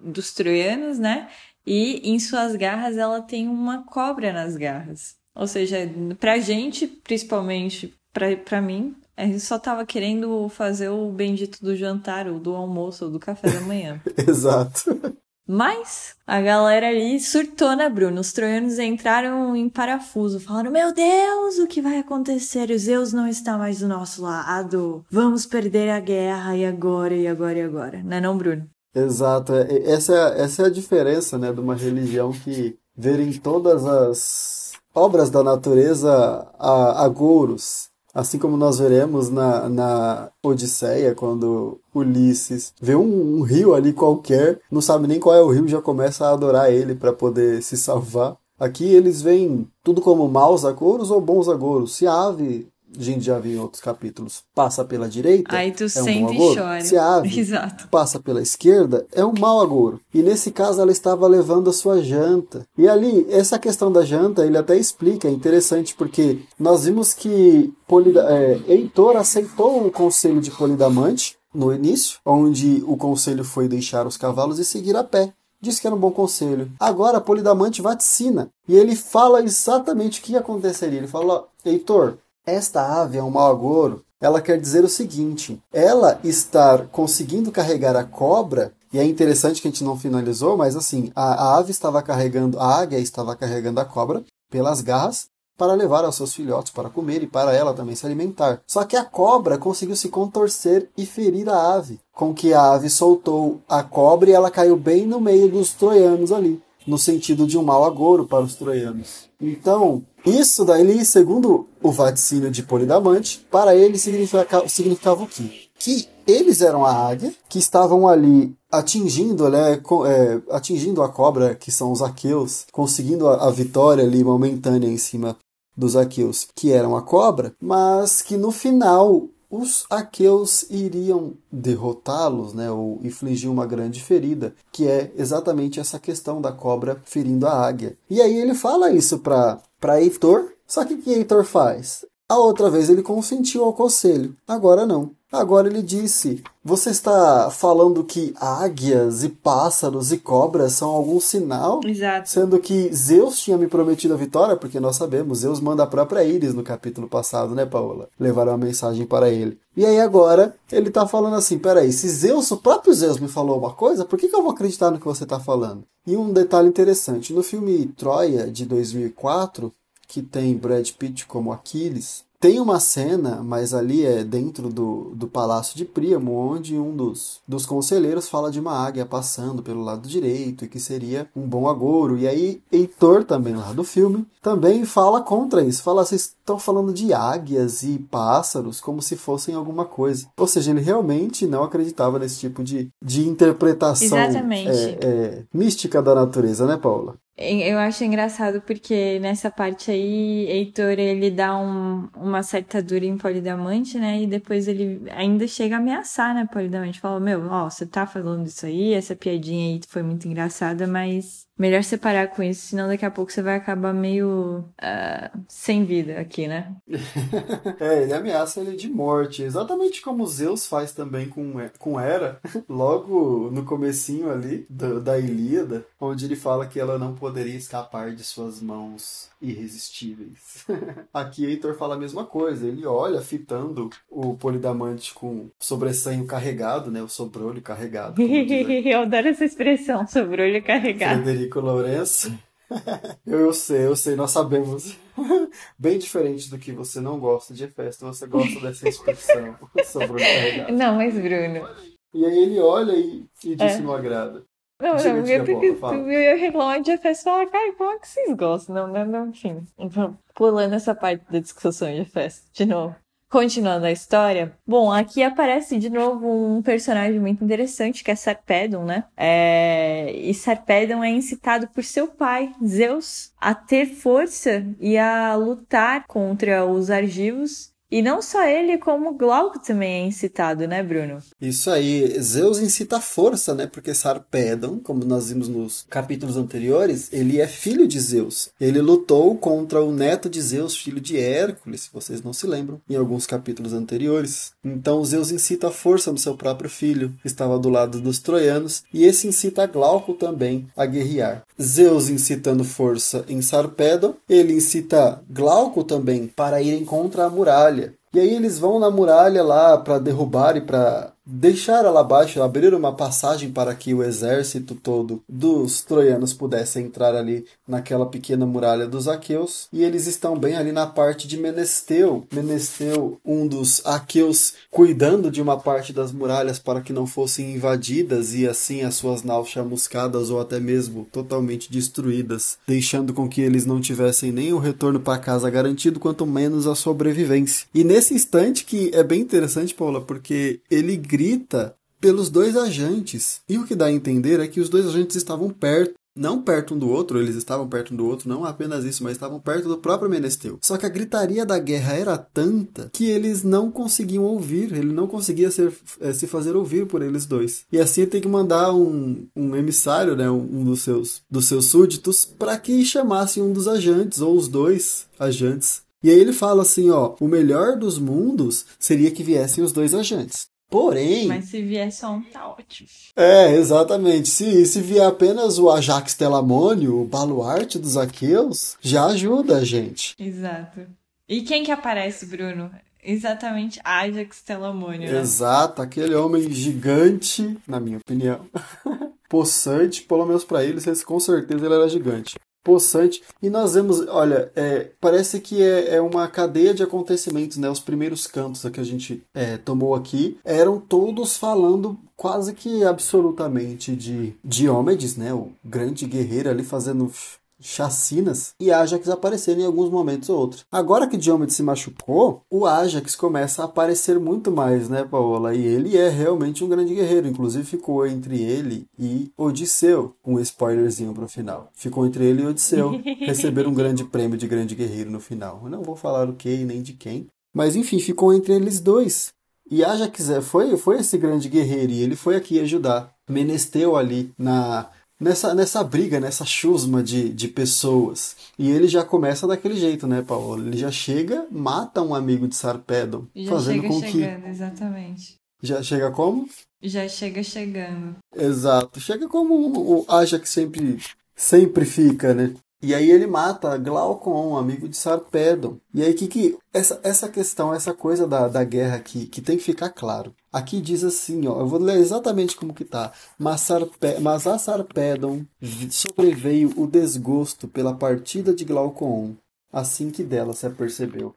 dos 0.00 0.34
troianos, 0.34 0.98
né? 0.98 1.28
E 1.66 2.10
em 2.10 2.18
suas 2.18 2.54
garras 2.56 2.98
ela 2.98 3.22
tem 3.22 3.48
uma 3.48 3.84
cobra 3.84 4.32
nas 4.32 4.56
garras. 4.56 5.16
Ou 5.34 5.46
seja, 5.46 5.78
pra 6.18 6.38
gente, 6.38 6.86
principalmente, 6.86 7.92
pra, 8.12 8.36
pra 8.36 8.62
mim, 8.62 8.94
a 9.16 9.24
gente 9.24 9.40
só 9.40 9.58
tava 9.58 9.84
querendo 9.84 10.48
fazer 10.48 10.88
o 10.88 11.10
bendito 11.10 11.58
do 11.62 11.76
jantar, 11.76 12.26
ou 12.28 12.38
do 12.38 12.54
almoço, 12.54 13.06
ou 13.06 13.10
do 13.10 13.18
café 13.18 13.50
da 13.50 13.60
manhã. 13.60 14.00
Exato. 14.16 14.98
Mas 15.46 16.14
a 16.26 16.40
galera 16.40 16.88
ali 16.88 17.20
surtou, 17.20 17.76
né, 17.76 17.88
Bruno? 17.90 18.20
Os 18.20 18.32
troianos 18.32 18.78
entraram 18.78 19.54
em 19.54 19.68
parafuso, 19.68 20.40
falaram: 20.40 20.70
Meu 20.70 20.92
Deus, 20.92 21.58
o 21.58 21.66
que 21.66 21.82
vai 21.82 21.98
acontecer? 21.98 22.70
O 22.70 22.78
Zeus 22.78 23.12
não 23.12 23.28
está 23.28 23.58
mais 23.58 23.80
do 23.80 23.88
nosso 23.88 24.22
lado. 24.22 25.04
Vamos 25.10 25.44
perder 25.44 25.90
a 25.90 26.00
guerra, 26.00 26.56
e 26.56 26.64
agora, 26.64 27.14
e 27.14 27.26
agora, 27.26 27.58
e 27.58 27.62
agora. 27.62 28.02
Não 28.02 28.16
é 28.16 28.20
não, 28.22 28.38
Bruno? 28.38 28.66
Exato. 28.94 29.52
É, 29.52 29.90
essa 29.90 30.14
é, 30.14 30.40
essa 30.40 30.62
é 30.62 30.66
a 30.66 30.70
diferença, 30.70 31.36
né, 31.36 31.52
de 31.52 31.60
uma 31.60 31.74
religião 31.74 32.32
que 32.32 32.78
ver 32.96 33.20
em 33.20 33.32
todas 33.32 33.84
as 33.84 34.63
obras 34.94 35.28
da 35.30 35.42
natureza 35.42 36.46
a, 36.58 37.04
agouros, 37.04 37.88
assim 38.14 38.38
como 38.38 38.56
nós 38.56 38.78
veremos 38.78 39.28
na, 39.28 39.68
na 39.68 40.30
Odisseia, 40.42 41.14
quando 41.14 41.80
Ulisses 41.92 42.72
vê 42.80 42.94
um, 42.94 43.38
um, 43.38 43.42
rio 43.42 43.74
ali 43.74 43.92
qualquer, 43.92 44.60
não 44.70 44.80
sabe 44.80 45.08
nem 45.08 45.18
qual 45.18 45.34
é 45.34 45.42
o 45.42 45.50
rio, 45.50 45.66
já 45.66 45.82
começa 45.82 46.26
a 46.26 46.32
adorar 46.32 46.72
ele 46.72 46.94
para 46.94 47.12
poder 47.12 47.62
se 47.62 47.76
salvar. 47.76 48.36
Aqui 48.58 48.84
eles 48.84 49.20
veem 49.20 49.68
tudo 49.82 50.00
como 50.00 50.28
maus 50.28 50.64
agouros 50.64 51.10
ou 51.10 51.20
bons 51.20 51.48
agouros. 51.48 51.96
Se 51.96 52.06
a 52.06 52.12
ave 52.12 52.68
a 52.98 53.02
gente 53.02 53.24
já 53.24 53.38
viu 53.38 53.52
em 53.52 53.60
outros 53.60 53.82
capítulos, 53.82 54.42
passa 54.54 54.84
pela 54.84 55.08
direita, 55.08 55.56
Aí 55.56 55.72
tu 55.72 55.84
é 55.84 55.88
sente 55.88 56.32
um 56.32 56.36
bom 56.36 56.52
e 56.52 56.56
chora. 56.56 56.80
Se 56.84 56.96
a 56.96 57.16
ave 57.16 57.38
Exato. 57.38 57.88
passa 57.88 58.20
pela 58.20 58.42
esquerda, 58.42 59.06
é 59.12 59.24
um 59.24 59.34
mau 59.38 59.60
agouro. 59.60 60.00
E 60.12 60.22
nesse 60.22 60.50
caso 60.50 60.80
ela 60.80 60.92
estava 60.92 61.26
levando 61.26 61.70
a 61.70 61.72
sua 61.72 62.02
janta. 62.02 62.66
E 62.76 62.88
ali, 62.88 63.26
essa 63.30 63.58
questão 63.58 63.90
da 63.90 64.04
janta, 64.04 64.46
ele 64.46 64.58
até 64.58 64.76
explica, 64.76 65.28
é 65.28 65.30
interessante 65.30 65.94
porque 65.94 66.40
nós 66.58 66.84
vimos 66.84 67.12
que 67.14 67.72
Polida 67.86 68.26
é, 68.30 68.60
Heitor 68.68 69.16
aceitou 69.16 69.86
o 69.86 69.90
conselho 69.90 70.40
de 70.40 70.50
Polidamante 70.50 71.36
no 71.54 71.72
início, 71.72 72.18
onde 72.24 72.82
o 72.86 72.96
conselho 72.96 73.44
foi 73.44 73.68
deixar 73.68 74.06
os 74.06 74.16
cavalos 74.16 74.58
e 74.58 74.64
seguir 74.64 74.96
a 74.96 75.04
pé 75.04 75.32
disse 75.64 75.80
que 75.80 75.86
era 75.86 75.96
um 75.96 75.98
bom 75.98 76.10
conselho. 76.10 76.70
Agora 76.78 77.20
Polidamante 77.20 77.82
vaticina 77.82 78.50
e 78.68 78.76
ele 78.76 78.94
fala 78.94 79.42
exatamente 79.42 80.20
o 80.20 80.22
que 80.22 80.36
aconteceria. 80.36 80.98
Ele 80.98 81.08
fala: 81.08 81.46
Heitor, 81.64 82.18
esta 82.46 83.00
ave 83.00 83.18
é 83.18 83.22
um 83.22 83.30
mau 83.30 83.50
agouro. 83.50 84.04
Ela 84.20 84.40
quer 84.40 84.60
dizer 84.60 84.84
o 84.84 84.88
seguinte: 84.88 85.60
ela 85.72 86.18
estar 86.24 86.86
conseguindo 86.86 87.52
carregar 87.52 87.96
a 87.96 88.04
cobra, 88.04 88.72
e 88.92 88.98
é 88.98 89.04
interessante 89.04 89.60
que 89.60 89.68
a 89.68 89.70
gente 89.70 89.84
não 89.84 89.98
finalizou, 89.98 90.56
mas 90.56 90.76
assim, 90.76 91.10
a, 91.14 91.34
a 91.34 91.58
ave 91.58 91.70
estava 91.70 92.02
carregando, 92.02 92.58
a 92.58 92.76
águia 92.76 92.98
estava 92.98 93.34
carregando 93.34 93.80
a 93.80 93.84
cobra 93.84 94.22
pelas 94.50 94.80
garras 94.80 95.26
para 95.56 95.74
levar 95.74 96.04
aos 96.04 96.16
seus 96.16 96.34
filhotes 96.34 96.72
para 96.72 96.90
comer 96.90 97.22
e 97.22 97.26
para 97.26 97.54
ela 97.54 97.74
também 97.74 97.94
se 97.94 98.04
alimentar. 98.04 98.60
Só 98.66 98.84
que 98.84 98.96
a 98.96 99.04
cobra 99.04 99.58
conseguiu 99.58 99.96
se 99.96 100.08
contorcer 100.08 100.90
e 100.96 101.06
ferir 101.06 101.48
a 101.48 101.74
ave, 101.74 102.00
com 102.12 102.34
que 102.34 102.52
a 102.52 102.72
ave 102.72 102.90
soltou 102.90 103.60
a 103.68 103.82
cobra 103.82 104.30
e 104.30 104.32
ela 104.32 104.50
caiu 104.50 104.76
bem 104.76 105.06
no 105.06 105.20
meio 105.20 105.48
dos 105.48 105.72
troianos 105.72 106.32
ali, 106.32 106.60
no 106.86 106.98
sentido 106.98 107.46
de 107.46 107.56
um 107.56 107.62
mau 107.62 107.84
agouro 107.84 108.26
para 108.26 108.42
os 108.42 108.54
troianos. 108.54 109.28
Então, 109.40 110.02
isso 110.24 110.64
daí, 110.64 111.04
segundo 111.04 111.68
o 111.82 111.92
vaticínio 111.92 112.50
de 112.50 112.62
Polidamante, 112.62 113.46
para 113.50 113.74
ele 113.76 113.98
significava, 113.98 114.68
significava 114.68 115.22
o 115.22 115.26
quê? 115.26 115.68
Que 115.78 116.08
eles 116.26 116.62
eram 116.62 116.84
a 116.84 116.92
águia, 116.92 117.34
que 117.48 117.58
estavam 117.58 118.08
ali 118.08 118.56
atingindo, 118.72 119.50
né, 119.50 119.74
é, 119.74 120.40
atingindo 120.50 121.02
a 121.02 121.08
cobra, 121.08 121.54
que 121.54 121.70
são 121.70 121.92
os 121.92 122.00
aqueus, 122.00 122.64
conseguindo 122.72 123.28
a, 123.28 123.46
a 123.46 123.50
vitória 123.50 124.02
ali 124.02 124.24
momentânea 124.24 124.88
em 124.88 124.96
cima 124.96 125.36
dos 125.76 125.96
aqueus, 125.96 126.48
que 126.54 126.72
eram 126.72 126.96
a 126.96 127.02
cobra, 127.02 127.54
mas 127.60 128.22
que 128.22 128.36
no 128.36 128.50
final 128.50 129.28
os 129.54 129.84
aqueus 129.88 130.64
iriam 130.70 131.34
derrotá-los, 131.50 132.52
né, 132.54 132.70
ou 132.70 132.98
infligir 133.02 133.50
uma 133.50 133.66
grande 133.66 134.02
ferida, 134.02 134.54
que 134.72 134.88
é 134.88 135.12
exatamente 135.16 135.78
essa 135.78 135.98
questão 135.98 136.40
da 136.40 136.50
cobra 136.50 137.00
ferindo 137.04 137.46
a 137.46 137.52
águia. 137.52 137.96
E 138.10 138.20
aí 138.20 138.36
ele 138.36 138.54
fala 138.54 138.90
isso 138.90 139.18
para 139.18 139.60
para 139.80 140.00
Heitor, 140.00 140.52
só 140.66 140.82
que 140.82 140.94
o 140.94 140.98
que 140.98 141.10
Heitor 141.10 141.44
faz? 141.44 142.06
A 142.34 142.38
outra 142.38 142.68
vez 142.68 142.90
ele 142.90 143.00
consentiu 143.00 143.62
ao 143.62 143.72
conselho, 143.72 144.34
agora 144.48 144.84
não. 144.84 145.12
Agora 145.30 145.68
ele 145.68 145.80
disse: 145.80 146.42
Você 146.64 146.90
está 146.90 147.48
falando 147.48 148.02
que 148.02 148.34
águias 148.40 149.22
e 149.22 149.28
pássaros 149.28 150.10
e 150.10 150.18
cobras 150.18 150.72
são 150.72 150.90
algum 150.90 151.20
sinal? 151.20 151.80
Exato. 151.84 152.28
Sendo 152.28 152.58
que 152.58 152.92
Zeus 152.92 153.38
tinha 153.38 153.56
me 153.56 153.68
prometido 153.68 154.14
a 154.14 154.16
vitória, 154.16 154.56
porque 154.56 154.80
nós 154.80 154.96
sabemos, 154.96 155.38
Zeus 155.38 155.60
manda 155.60 155.84
a 155.84 155.86
própria 155.86 156.24
Íris 156.24 156.54
no 156.54 156.64
capítulo 156.64 157.06
passado, 157.06 157.54
né, 157.54 157.64
Paola? 157.64 158.08
Levar 158.18 158.48
uma 158.48 158.58
mensagem 158.58 159.06
para 159.06 159.30
ele. 159.30 159.56
E 159.76 159.86
aí 159.86 160.00
agora 160.00 160.56
ele 160.72 160.88
está 160.88 161.06
falando 161.06 161.36
assim: 161.36 161.56
peraí, 161.56 161.92
se 161.92 162.08
Zeus, 162.08 162.50
o 162.50 162.56
próprio 162.56 162.92
Zeus 162.92 163.20
me 163.20 163.28
falou 163.28 163.60
uma 163.60 163.72
coisa, 163.72 164.04
por 164.04 164.18
que, 164.18 164.26
que 164.26 164.34
eu 164.34 164.42
vou 164.42 164.50
acreditar 164.50 164.90
no 164.90 164.98
que 164.98 165.06
você 165.06 165.22
está 165.22 165.38
falando? 165.38 165.84
E 166.04 166.16
um 166.16 166.32
detalhe 166.32 166.66
interessante: 166.66 167.32
no 167.32 167.44
filme 167.44 167.86
Troia 167.96 168.50
de 168.50 168.66
2004, 168.66 169.72
que 170.14 170.22
tem 170.22 170.56
Brad 170.56 170.88
Pitt 170.92 171.26
como 171.26 171.50
Aquiles, 171.50 172.24
tem 172.38 172.60
uma 172.60 172.78
cena, 172.78 173.42
mas 173.42 173.74
ali 173.74 174.04
é 174.04 174.22
dentro 174.22 174.68
do, 174.68 175.10
do 175.14 175.26
Palácio 175.26 175.76
de 175.76 175.84
Príamo, 175.84 176.32
onde 176.32 176.78
um 176.78 176.94
dos, 176.94 177.40
dos 177.48 177.66
conselheiros 177.66 178.28
fala 178.28 178.50
de 178.50 178.60
uma 178.60 178.78
águia 178.78 179.04
passando 179.04 179.60
pelo 179.60 179.82
lado 179.82 180.06
direito 180.06 180.64
e 180.64 180.68
que 180.68 180.78
seria 180.78 181.26
um 181.34 181.48
bom 181.48 181.66
agouro. 181.66 182.16
E 182.16 182.28
aí, 182.28 182.60
Heitor, 182.70 183.24
também 183.24 183.56
lá 183.56 183.72
do 183.72 183.82
filme, 183.82 184.24
também 184.40 184.84
fala 184.84 185.22
contra 185.22 185.64
isso. 185.64 185.82
Fala, 185.82 186.04
vocês 186.04 186.36
estão 186.38 186.58
falando 186.58 186.92
de 186.92 187.12
águias 187.12 187.82
e 187.82 187.98
pássaros 187.98 188.78
como 188.78 189.00
se 189.00 189.16
fossem 189.16 189.54
alguma 189.54 189.86
coisa. 189.86 190.28
Ou 190.36 190.46
seja, 190.46 190.70
ele 190.70 190.80
realmente 190.80 191.46
não 191.46 191.64
acreditava 191.64 192.18
nesse 192.18 192.38
tipo 192.40 192.62
de, 192.62 192.90
de 193.02 193.26
interpretação 193.26 194.18
é, 194.18 194.98
é, 195.02 195.44
mística 195.52 196.02
da 196.02 196.14
natureza, 196.14 196.66
né, 196.66 196.76
Paula? 196.76 197.16
Eu 197.36 197.78
acho 197.78 198.04
engraçado 198.04 198.62
porque 198.62 199.18
nessa 199.18 199.50
parte 199.50 199.90
aí, 199.90 200.46
Heitor, 200.48 200.92
ele 201.00 201.32
dá 201.32 201.56
um, 201.58 202.08
uma 202.14 202.44
certa 202.44 202.80
dura 202.80 203.04
em 203.04 203.18
Polidamante, 203.18 203.98
né? 203.98 204.22
E 204.22 204.26
depois 204.26 204.68
ele 204.68 205.02
ainda 205.10 205.44
chega 205.48 205.74
a 205.74 205.78
ameaçar, 205.78 206.32
né, 206.32 206.46
Polidamante. 206.52 207.00
Fala, 207.00 207.18
meu, 207.18 207.44
ó, 207.50 207.68
você 207.68 207.84
tá 207.86 208.06
falando 208.06 208.46
isso 208.46 208.64
aí, 208.64 208.94
essa 208.94 209.16
piadinha 209.16 209.74
aí 209.74 209.80
foi 209.88 210.04
muito 210.04 210.28
engraçada, 210.28 210.86
mas 210.86 211.44
melhor 211.56 211.82
separar 211.84 212.28
com 212.28 212.42
isso, 212.42 212.68
senão 212.68 212.88
daqui 212.88 213.04
a 213.04 213.10
pouco 213.10 213.30
você 213.30 213.40
vai 213.40 213.56
acabar 213.56 213.92
meio 213.92 214.64
uh, 214.80 215.38
sem 215.48 215.84
vida 215.84 216.18
aqui, 216.18 216.48
né? 216.48 216.74
é, 217.80 218.02
ele 218.02 218.12
ameaça 218.12 218.60
ele 218.60 218.76
de 218.76 218.88
morte, 218.88 219.42
exatamente 219.42 220.02
como 220.02 220.26
Zeus 220.26 220.66
faz 220.66 220.92
também 220.92 221.28
com, 221.28 221.54
com 221.78 222.00
Hera, 222.00 222.40
logo 222.68 223.50
no 223.50 223.64
comecinho 223.64 224.30
ali 224.30 224.66
do, 224.68 225.00
da 225.00 225.18
Ilíada, 225.18 225.86
onde 226.00 226.24
ele 226.24 226.36
fala 226.36 226.66
que 226.66 226.80
ela 226.80 226.98
não 226.98 227.14
poderia 227.14 227.56
escapar 227.56 228.12
de 228.12 228.24
suas 228.24 228.60
mãos 228.60 229.28
irresistíveis. 229.40 230.64
aqui 231.14 231.44
Heitor 231.44 231.76
fala 231.76 231.94
a 231.94 231.98
mesma 231.98 232.24
coisa, 232.24 232.66
ele 232.66 232.84
olha 232.84 233.20
fitando 233.20 233.90
o 234.10 234.34
Polidamante 234.34 235.14
com 235.14 235.50
sobressanho 235.58 236.26
carregado, 236.26 236.90
né, 236.90 237.00
o 237.02 237.08
sobrolho 237.08 237.62
carregado. 237.62 238.20
Eu 238.20 239.02
adoro 239.02 239.28
essa 239.28 239.44
expressão, 239.44 240.06
sobrolho 240.06 240.62
carregado. 240.62 241.22
Frederico 241.22 241.43
Lourenço. 241.52 242.32
eu, 243.26 243.40
eu 243.40 243.52
sei, 243.52 243.86
eu 243.86 243.96
sei, 243.96 244.16
nós 244.16 244.30
sabemos. 244.30 244.96
Bem 245.78 245.98
diferente 245.98 246.50
do 246.50 246.58
que 246.58 246.72
você 246.72 247.00
não 247.00 247.18
gosta 247.18 247.54
de 247.54 247.68
festa, 247.68 248.06
você 248.06 248.26
gosta 248.26 248.60
dessa 248.60 248.88
expressão 248.88 249.56
sobre 249.84 250.22
carregado. 250.22 250.72
Não, 250.72 250.96
mas 250.96 251.14
Bruno. 251.14 251.68
E 252.12 252.24
aí 252.24 252.38
ele 252.38 252.60
olha 252.60 252.92
e, 252.92 253.26
e 253.44 253.54
diz 253.54 253.72
é. 253.72 253.76
que 253.76 253.82
não 253.82 253.94
agrada. 253.94 254.44
Não, 254.80 254.96
diga, 254.96 255.12
não, 255.14 255.26
eu, 255.26 255.44
porque 255.44 255.96
eu 255.96 256.10
ia 256.10 256.36
reclamar 256.36 256.82
de 256.82 256.96
festa 256.98 257.22
e 257.22 257.24
falar, 257.24 257.46
cara, 257.46 257.72
como 257.74 257.92
é 257.92 257.98
que 257.98 258.08
vocês 258.08 258.36
gostam? 258.36 258.74
Não, 258.74 258.88
não, 258.88 259.06
não, 259.06 259.28
enfim. 259.28 259.62
Então, 259.78 260.18
pulando 260.34 260.74
essa 260.74 260.94
parte 260.94 261.24
da 261.30 261.38
discussão 261.38 261.94
de 261.94 262.04
festa, 262.04 262.46
de 262.52 262.66
novo. 262.66 262.94
Continuando 263.28 263.86
a 263.86 263.90
história, 263.90 264.56
bom, 264.64 264.92
aqui 264.92 265.20
aparece 265.20 265.76
de 265.76 265.90
novo 265.90 266.56
um 266.56 266.62
personagem 266.62 267.18
muito 267.18 267.42
interessante 267.42 268.04
que 268.04 268.10
é 268.10 268.14
Sarpedon, 268.14 268.84
né? 268.84 269.04
É... 269.16 270.12
E 270.14 270.32
Sarpedon 270.32 271.02
é 271.02 271.10
incitado 271.10 271.66
por 271.68 271.82
seu 271.82 272.06
pai, 272.06 272.54
Zeus, 272.64 273.32
a 273.40 273.52
ter 273.52 273.86
força 273.86 274.64
e 274.78 274.96
a 274.96 275.34
lutar 275.34 276.06
contra 276.06 276.64
os 276.64 276.90
argivos 276.90 277.73
e 277.94 278.02
não 278.02 278.20
só 278.20 278.44
ele, 278.44 278.76
como 278.76 279.14
Glauco 279.14 279.60
também 279.60 280.02
é 280.02 280.06
incitado, 280.08 280.66
né, 280.66 280.82
Bruno? 280.82 281.18
Isso 281.40 281.70
aí. 281.70 282.20
Zeus 282.20 282.58
incita 282.58 282.96
a 282.96 283.00
força, 283.00 283.54
né? 283.54 283.68
Porque 283.68 283.94
Sarpedon, 283.94 284.80
como 284.80 285.04
nós 285.04 285.28
vimos 285.28 285.46
nos 285.46 285.86
capítulos 285.88 286.36
anteriores, 286.36 287.08
ele 287.12 287.40
é 287.40 287.46
filho 287.46 287.86
de 287.86 288.00
Zeus. 288.00 288.48
Ele 288.60 288.80
lutou 288.80 289.36
contra 289.36 289.80
o 289.80 289.92
neto 289.92 290.28
de 290.28 290.42
Zeus, 290.42 290.76
filho 290.76 291.00
de 291.00 291.16
Hércules, 291.16 291.82
se 291.82 291.90
vocês 291.92 292.20
não 292.20 292.32
se 292.32 292.48
lembram, 292.48 292.80
em 292.90 292.96
alguns 292.96 293.26
capítulos 293.26 293.72
anteriores. 293.72 294.52
Então 294.64 295.04
Zeus 295.04 295.30
incita 295.30 295.68
a 295.68 295.70
força 295.70 296.10
no 296.10 296.18
seu 296.18 296.36
próprio 296.36 296.68
filho, 296.68 297.14
que 297.22 297.28
estava 297.28 297.60
do 297.60 297.68
lado 297.68 298.00
dos 298.00 298.18
troianos, 298.18 298.82
e 298.92 299.04
esse 299.04 299.28
incita 299.28 299.68
Glauco 299.68 300.14
também 300.14 300.66
a 300.76 300.84
guerrear. 300.84 301.44
Zeus 301.62 302.08
incitando 302.08 302.64
força 302.64 303.24
em 303.28 303.40
Sarpedon, 303.40 304.16
ele 304.28 304.52
incita 304.52 305.22
Glauco 305.30 305.84
também 305.84 306.26
para 306.26 306.60
ir 306.60 306.84
contra 306.84 307.26
a 307.26 307.30
muralha. 307.30 307.83
E 308.14 308.20
aí 308.20 308.32
eles 308.32 308.60
vão 308.60 308.78
na 308.78 308.90
muralha 308.90 309.42
lá 309.42 309.76
para 309.76 309.98
derrubar 309.98 310.56
e 310.56 310.60
para 310.60 311.13
deixar 311.26 311.82
lá 311.82 312.00
abaixo, 312.00 312.42
abrir 312.42 312.74
uma 312.74 312.92
passagem 312.92 313.50
para 313.50 313.74
que 313.74 313.94
o 313.94 314.02
exército 314.02 314.74
todo 314.74 315.22
dos 315.28 315.82
troianos 315.82 316.32
pudesse 316.32 316.78
entrar 316.80 317.14
ali 317.14 317.44
naquela 317.66 318.06
pequena 318.06 318.44
muralha 318.44 318.86
dos 318.86 319.08
aqueus, 319.08 319.68
e 319.72 319.82
eles 319.82 320.06
estão 320.06 320.38
bem 320.38 320.56
ali 320.56 320.72
na 320.72 320.86
parte 320.86 321.26
de 321.26 321.36
Menesteu. 321.36 322.26
Menesteu, 322.32 323.18
um 323.24 323.46
dos 323.46 323.80
aqueus, 323.84 324.54
cuidando 324.70 325.30
de 325.30 325.40
uma 325.40 325.58
parte 325.58 325.92
das 325.92 326.12
muralhas 326.12 326.58
para 326.58 326.80
que 326.80 326.92
não 326.92 327.06
fossem 327.06 327.54
invadidas 327.54 328.34
e 328.34 328.46
assim 328.46 328.82
as 328.82 328.94
suas 328.94 329.22
naus 329.22 329.48
chamuscadas 329.48 330.30
ou 330.30 330.40
até 330.40 330.60
mesmo 330.60 331.06
totalmente 331.10 331.70
destruídas, 331.70 332.58
deixando 332.66 333.14
com 333.14 333.28
que 333.28 333.40
eles 333.40 333.64
não 333.64 333.80
tivessem 333.80 334.30
nem 334.30 334.52
o 334.52 334.58
retorno 334.58 335.00
para 335.00 335.18
casa 335.18 335.48
garantido, 335.48 336.00
quanto 336.00 336.26
menos 336.26 336.66
a 336.66 336.74
sobrevivência. 336.74 337.66
E 337.74 337.82
nesse 337.82 338.14
instante 338.14 338.64
que 338.64 338.90
é 338.92 339.02
bem 339.02 339.20
interessante, 339.20 339.74
Paula, 339.74 340.00
porque 340.00 340.60
ele 340.70 340.96
grita 341.14 341.76
pelos 342.00 342.28
dois 342.28 342.56
agentes. 342.56 343.40
E 343.48 343.56
o 343.56 343.64
que 343.64 343.76
dá 343.76 343.86
a 343.86 343.92
entender 343.92 344.40
é 344.40 344.48
que 344.48 344.60
os 344.60 344.68
dois 344.68 344.84
agentes 344.84 345.14
estavam 345.14 345.48
perto. 345.48 345.94
Não 346.16 346.42
perto 346.42 346.74
um 346.74 346.78
do 346.78 346.88
outro, 346.88 347.20
eles 347.20 347.36
estavam 347.36 347.68
perto 347.68 347.92
um 347.92 347.96
do 347.96 348.06
outro, 348.06 348.28
não 348.28 348.44
apenas 348.44 348.84
isso, 348.84 349.02
mas 349.02 349.12
estavam 349.12 349.40
perto 349.40 349.68
do 349.68 349.78
próprio 349.78 350.10
Menesteu. 350.10 350.58
Só 350.62 350.76
que 350.76 350.86
a 350.86 350.88
gritaria 350.88 351.46
da 351.46 351.58
guerra 351.58 351.94
era 351.94 352.18
tanta 352.18 352.90
que 352.92 353.06
eles 353.06 353.42
não 353.42 353.68
conseguiam 353.68 354.24
ouvir, 354.24 354.72
ele 354.72 354.92
não 354.92 355.08
conseguia 355.08 355.50
ser, 355.50 355.72
é, 356.00 356.12
se 356.12 356.26
fazer 356.26 356.54
ouvir 356.54 356.86
por 356.86 357.00
eles 357.02 357.26
dois. 357.26 357.64
E 357.70 357.80
assim 357.80 358.06
tem 358.06 358.20
que 358.20 358.28
mandar 358.28 358.72
um, 358.72 359.26
um 359.34 359.56
emissário, 359.56 360.14
né, 360.14 360.30
um, 360.30 360.60
um 360.60 360.64
dos, 360.64 360.82
seus, 360.82 361.22
dos 361.30 361.46
seus 361.46 361.66
súditos, 361.66 362.24
para 362.24 362.58
que 362.58 362.84
chamasse 362.84 363.40
um 363.40 363.52
dos 363.52 363.66
agentes, 363.66 364.20
ou 364.20 364.36
os 364.36 364.46
dois 364.46 365.06
agentes. 365.18 365.82
E 366.00 366.10
aí 366.10 366.18
ele 366.20 366.34
fala 366.34 366.62
assim, 366.62 366.90
ó, 366.90 367.14
o 367.18 367.26
melhor 367.26 367.78
dos 367.78 367.98
mundos 367.98 368.66
seria 368.78 369.10
que 369.10 369.22
viessem 369.22 369.64
os 369.64 369.72
dois 369.72 369.94
agentes. 369.94 370.48
Porém. 370.70 371.26
Mas 371.26 371.46
se 371.46 371.62
vier 371.62 371.92
só 371.92 372.12
um, 372.12 372.22
tá 372.22 372.48
ótimo. 372.48 372.88
É, 373.14 373.52
exatamente. 373.52 374.28
Se, 374.28 374.66
se 374.66 374.80
vier 374.80 375.06
apenas 375.06 375.58
o 375.58 375.70
Ajax 375.70 376.14
Telamônio, 376.14 377.00
o 377.00 377.04
baluarte 377.04 377.78
dos 377.78 377.96
Aqueus, 377.96 378.76
já 378.80 379.06
ajuda 379.06 379.58
a 379.58 379.64
gente. 379.64 380.14
Exato. 380.18 380.80
E 381.28 381.42
quem 381.42 381.62
que 381.62 381.70
aparece, 381.70 382.26
Bruno? 382.26 382.70
Exatamente, 383.02 383.78
Ajax 383.84 384.42
Telamônio. 384.42 385.12
Né? 385.12 385.20
Exato, 385.20 385.82
aquele 385.82 386.14
homem 386.14 386.50
gigante, 386.50 387.56
na 387.66 387.78
minha 387.78 387.98
opinião. 387.98 388.40
Possante, 389.28 390.02
pelo 390.02 390.24
menos 390.24 390.44
para 390.44 390.64
eles, 390.64 391.04
com 391.04 391.20
certeza 391.20 391.66
ele 391.66 391.74
era 391.74 391.88
gigante 391.88 392.34
possante. 392.64 393.22
E 393.42 393.50
nós 393.50 393.74
vemos, 393.74 394.00
olha, 394.08 394.50
é, 394.56 394.88
parece 395.00 395.38
que 395.38 395.62
é, 395.62 395.96
é, 395.96 396.00
uma 396.00 396.26
cadeia 396.26 396.72
de 396.72 396.82
acontecimentos, 396.82 397.58
né? 397.58 397.68
Os 397.68 397.78
primeiros 397.78 398.26
cantos 398.26 398.64
que 398.68 398.80
a 398.80 398.84
gente 398.84 399.22
é, 399.34 399.58
tomou 399.58 399.94
aqui 399.94 400.38
eram 400.42 400.80
todos 400.80 401.36
falando 401.36 401.96
quase 402.16 402.54
que 402.54 402.82
absolutamente 402.82 403.94
de 403.94 404.34
Diomedes, 404.42 405.16
né? 405.16 405.32
O 405.34 405.52
grande 405.62 406.06
guerreiro 406.06 406.48
ali 406.48 406.64
fazendo 406.64 407.12
chacinas 407.60 408.54
e 408.60 408.70
Ajax 408.70 409.08
aparecer 409.08 409.58
em 409.58 409.64
alguns 409.64 409.90
momentos 409.90 410.28
ou 410.28 410.38
outros. 410.38 410.64
Agora 410.70 411.06
que 411.06 411.16
Diomedes 411.16 411.56
se 411.56 411.62
machucou, 411.62 412.42
o 412.50 412.66
Ajax 412.66 413.14
começa 413.14 413.62
a 413.62 413.64
aparecer 413.66 414.18
muito 414.18 414.50
mais, 414.50 414.88
né, 414.88 415.04
Paola? 415.04 415.54
E 415.54 415.64
ele 415.64 415.96
é 415.96 416.08
realmente 416.08 416.64
um 416.64 416.68
grande 416.68 416.94
guerreiro. 416.94 417.28
Inclusive 417.28 417.64
ficou 417.64 418.06
entre 418.06 418.42
ele 418.42 418.86
e 418.98 419.30
Odisseu, 419.36 420.14
um 420.24 420.38
spoilerzinho 420.40 421.14
pro 421.14 421.28
final. 421.28 421.70
Ficou 421.74 422.06
entre 422.06 422.24
ele 422.24 422.42
e 422.42 422.46
Odisseu 422.46 423.00
receber 423.20 423.66
um 423.66 423.74
grande 423.74 424.04
prêmio 424.04 424.36
de 424.36 424.46
grande 424.46 424.74
guerreiro 424.74 425.10
no 425.10 425.20
final. 425.20 425.60
Eu 425.64 425.70
não 425.70 425.82
vou 425.82 425.96
falar 425.96 426.28
o 426.28 426.34
que 426.34 426.64
nem 426.64 426.82
de 426.82 426.92
quem, 426.92 427.28
mas 427.54 427.76
enfim, 427.76 427.98
ficou 427.98 428.34
entre 428.34 428.54
eles 428.54 428.80
dois. 428.80 429.32
E 429.70 429.82
Ajax 429.82 430.28
é, 430.28 430.40
foi, 430.40 430.76
foi 430.76 430.98
esse 430.98 431.16
grande 431.16 431.48
guerreiro 431.48 431.92
e 431.92 432.02
ele 432.02 432.16
foi 432.16 432.36
aqui 432.36 432.60
ajudar. 432.60 433.14
Menesteu 433.28 433.96
ali 433.96 434.30
na 434.36 434.90
nessa, 435.20 435.54
nessa 435.54 435.82
briga, 435.82 436.20
nessa 436.20 436.44
chusma 436.44 437.02
de, 437.02 437.30
de 437.30 437.48
pessoas. 437.48 438.36
E 438.58 438.70
ele 438.70 438.88
já 438.88 439.04
começa 439.04 439.46
daquele 439.46 439.76
jeito, 439.76 440.06
né, 440.06 440.22
Paulo? 440.22 440.66
Ele 440.66 440.76
já 440.76 440.90
chega, 440.90 441.46
mata 441.50 442.02
um 442.02 442.14
amigo 442.14 442.46
de 442.48 442.56
Sarpedon, 442.56 443.26
já 443.34 443.50
fazendo 443.50 443.82
chega 443.82 443.88
com 443.88 444.00
chegando, 444.00 444.42
que 444.42 444.48
exatamente. 444.48 445.34
Já 445.62 445.82
chega 445.82 446.10
como? 446.10 446.48
Já 446.82 447.08
chega 447.08 447.42
chegando. 447.42 448.16
Exato. 448.36 449.00
Chega 449.00 449.26
como 449.26 449.54
o 450.00 450.04
Ajax 450.08 450.50
sempre 450.50 450.98
sempre 451.34 451.84
fica, 451.84 452.34
né? 452.34 452.54
E 452.82 452.94
aí 452.94 453.10
ele 453.10 453.26
mata 453.26 453.78
Glaucon, 453.78 454.56
amigo 454.56 454.88
de 454.88 454.96
Sarpedon. 454.96 455.78
E 455.94 456.02
aí 456.02 456.12
que 456.12 456.26
que 456.28 456.58
essa, 456.72 457.00
essa 457.02 457.28
questão, 457.28 457.72
essa 457.72 457.94
coisa 457.94 458.26
da, 458.26 458.46
da 458.46 458.62
guerra 458.62 458.96
aqui, 458.96 459.26
que 459.26 459.40
tem 459.40 459.56
que 459.56 459.62
ficar 459.62 459.90
claro. 459.90 460.34
Aqui 460.52 460.80
diz 460.80 461.02
assim, 461.02 461.46
ó, 461.46 461.60
eu 461.60 461.66
vou 461.66 461.80
ler 461.80 461.96
exatamente 461.96 462.56
como 462.56 462.74
que 462.74 462.84
tá. 462.84 463.12
Mas, 463.38 463.62
Sarpe, 463.62 464.20
mas 464.20 464.46
a 464.46 464.58
Sarpedon 464.58 465.46
sobreveio 465.90 466.72
o 466.76 466.86
desgosto 466.86 467.66
pela 467.66 467.94
partida 467.94 468.54
de 468.54 468.64
Glaucon, 468.64 469.34
assim 469.72 470.10
que 470.10 470.22
dela 470.22 470.52
se 470.52 470.66
apercebeu. 470.66 471.34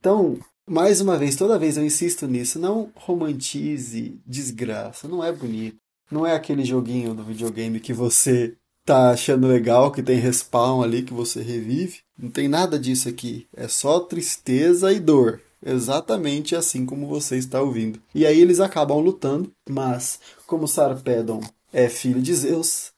Então, 0.00 0.36
mais 0.66 1.00
uma 1.00 1.16
vez, 1.16 1.36
toda 1.36 1.58
vez 1.58 1.76
eu 1.76 1.84
insisto 1.84 2.26
nisso, 2.26 2.58
não 2.58 2.92
romantize 2.96 4.20
desgraça, 4.26 5.06
não 5.08 5.22
é 5.24 5.32
bonito. 5.32 5.78
Não 6.10 6.26
é 6.26 6.34
aquele 6.34 6.64
joguinho 6.64 7.14
do 7.14 7.22
videogame 7.22 7.80
que 7.80 7.92
você 7.92 8.56
tá 8.88 9.10
achando 9.10 9.46
legal, 9.46 9.92
que 9.92 10.02
tem 10.02 10.18
respawn 10.18 10.82
ali 10.82 11.02
que 11.02 11.12
você 11.12 11.42
revive. 11.42 12.00
Não 12.18 12.30
tem 12.30 12.48
nada 12.48 12.78
disso 12.78 13.08
aqui. 13.08 13.46
É 13.56 13.68
só 13.68 14.00
tristeza 14.00 14.92
e 14.92 14.98
dor. 14.98 15.40
Exatamente 15.64 16.56
assim 16.56 16.86
como 16.86 17.06
você 17.06 17.36
está 17.36 17.60
ouvindo. 17.60 18.00
E 18.14 18.24
aí 18.24 18.40
eles 18.40 18.60
acabam 18.60 18.98
lutando, 18.98 19.52
mas 19.68 20.20
como 20.46 20.66
Sarpedon 20.68 21.40
é 21.72 21.88
filho 21.88 22.22
de 22.22 22.34
Zeus, 22.34 22.92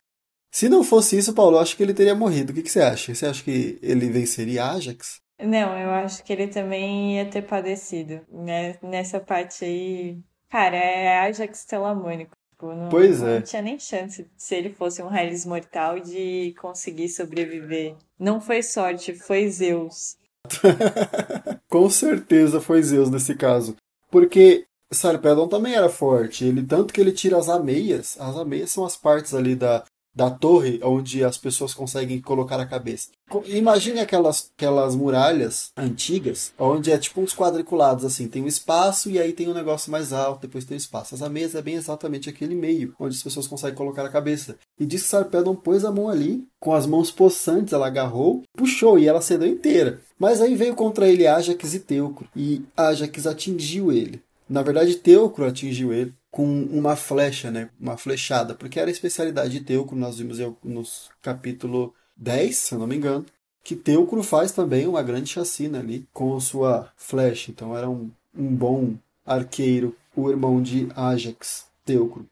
se 0.51 0.69
não 0.69 0.83
fosse 0.83 1.17
isso, 1.17 1.33
Paulo, 1.33 1.59
acho 1.59 1.77
que 1.77 1.83
ele 1.83 1.95
teria 1.95 2.15
morrido. 2.15 2.53
O 2.53 2.55
que, 2.55 2.63
que 2.63 2.71
você 2.71 2.81
acha? 2.81 3.15
Você 3.15 3.27
acha 3.27 3.43
que 3.43 3.79
ele 3.83 4.11
venceria 4.11 4.67
Ajax? 4.67 5.21
Não, 5.41 5.79
eu 5.79 5.91
acho 5.91 6.23
que 6.23 6.33
ele 6.33 6.49
também 6.49 7.17
ia 7.17 7.25
ter 7.25 7.43
padecido. 7.43 8.21
Né? 8.29 8.77
Nessa 8.83 9.21
parte 9.21 9.65
aí. 9.65 10.19
Cara, 10.51 10.77
é 10.77 11.19
Ajax 11.21 11.65
Telamônico. 11.65 12.37
Tipo, 12.61 12.75
não, 12.75 12.91
Pois 12.91 13.23
não 13.23 13.29
é. 13.29 13.41
tinha 13.41 13.63
nem 13.63 13.79
chance, 13.79 14.27
se 14.37 14.55
ele 14.55 14.69
fosse 14.71 15.03
um 15.03 15.07
Railis 15.07 15.47
mortal, 15.47 15.99
de 15.99 16.55
conseguir 16.61 17.09
sobreviver. 17.09 17.97
Não 18.19 18.39
foi 18.39 18.63
sorte, 18.63 19.15
foi 19.15 19.49
Zeus. 19.49 20.17
Com 21.71 21.89
certeza 21.89 22.61
foi 22.61 22.83
Zeus 22.83 23.09
nesse 23.11 23.35
caso. 23.35 23.77
Porque 24.11 24.67
Sarpedon 24.93 25.49
também 25.49 25.75
era 25.75 25.89
forte. 25.89 26.45
Ele 26.45 26.63
tanto 26.63 26.93
que 26.93 27.01
ele 27.01 27.13
tira 27.13 27.39
as 27.39 27.49
ameias. 27.49 28.19
As 28.21 28.37
ameias 28.37 28.71
são 28.71 28.85
as 28.85 28.97
partes 28.97 29.33
ali 29.33 29.55
da, 29.57 29.85
da 30.15 30.31
torre 30.31 30.81
onde 30.83 31.25
as 31.25 31.39
pessoas 31.39 31.73
conseguem 31.73 32.21
colocar 32.21 32.59
a 32.61 32.67
cabeça. 32.67 33.09
Imagine 33.47 34.01
aquelas, 34.01 34.51
aquelas 34.57 34.97
muralhas 34.97 35.71
antigas, 35.77 36.53
onde 36.59 36.91
é 36.91 36.99
tipo 36.99 37.21
uns 37.21 37.35
quadriculados 37.35 38.05
assim. 38.05 38.27
Tem 38.27 38.43
um 38.43 38.49
espaço 38.49 39.09
e 39.09 39.19
aí 39.19 39.33
tem 39.33 39.49
um 39.49 39.55
negócio 39.55 39.91
mais 39.91 40.13
alto, 40.13 40.43
depois 40.43 40.65
tem 40.65 40.77
o 40.77 40.79
espaço. 40.79 41.15
As 41.15 41.23
ameias 41.23 41.55
é 41.55 41.63
bem 41.63 41.77
exatamente 41.77 42.29
aquele 42.29 42.55
meio, 42.55 42.95
onde 42.99 43.17
as 43.17 43.23
pessoas 43.23 43.47
conseguem 43.47 43.77
colocar 43.77 44.05
a 44.05 44.11
cabeça. 44.11 44.57
E 44.79 44.85
diz 44.85 45.03
que 45.03 45.09
Sarpedon 45.09 45.55
pôs 45.55 45.85
a 45.85 45.93
mão 45.93 46.09
ali, 46.09 46.45
com 46.59 46.75
as 46.75 46.87
mãos 46.87 47.11
possantes, 47.11 47.73
ela 47.73 47.87
agarrou, 47.87 48.43
puxou 48.57 48.99
e 48.99 49.07
ela 49.07 49.21
cedeu 49.21 49.49
inteira. 49.49 50.01
Mas 50.19 50.41
aí 50.41 50.55
veio 50.55 50.75
contra 50.75 51.09
ele 51.09 51.27
Ajax 51.27 51.75
e 51.75 51.81
Teucro, 51.81 52.29
e 52.35 52.63
Ajax 52.77 53.27
atingiu 53.27 53.93
ele. 53.93 54.21
Na 54.49 54.63
verdade, 54.63 54.97
Teucro 54.97 55.47
atingiu 55.47 55.93
ele 55.93 56.13
com 56.31 56.45
uma 56.45 56.97
flecha, 56.97 57.51
né? 57.51 57.71
Uma 57.81 57.97
flechada, 57.97 58.55
porque 58.55 58.79
era 58.79 58.91
a 58.91 58.93
especialidade 58.93 59.51
de 59.51 59.61
Teucro, 59.61 59.97
nós 59.97 60.19
vimos 60.19 60.39
nos 60.63 61.11
capítulo 61.21 61.93
10, 62.17 62.57
se 62.57 62.75
eu 62.75 62.79
não 62.79 62.87
me 62.87 62.97
engano, 62.97 63.27
que 63.65 63.75
Teucro 63.75 64.23
faz 64.23 64.53
também 64.53 64.87
uma 64.87 65.03
grande 65.03 65.31
chacina 65.31 65.81
ali 65.81 66.07
com 66.13 66.39
sua 66.41 66.91
flecha. 66.97 67.51
Então 67.51 67.77
era 67.77 67.89
um, 67.89 68.11
um 68.37 68.55
bom 68.55 68.95
arqueiro, 69.27 69.95
o 70.17 70.31
irmão 70.31 70.63
de 70.63 70.89
Ajax, 70.95 71.67
Teucro. 71.85 72.27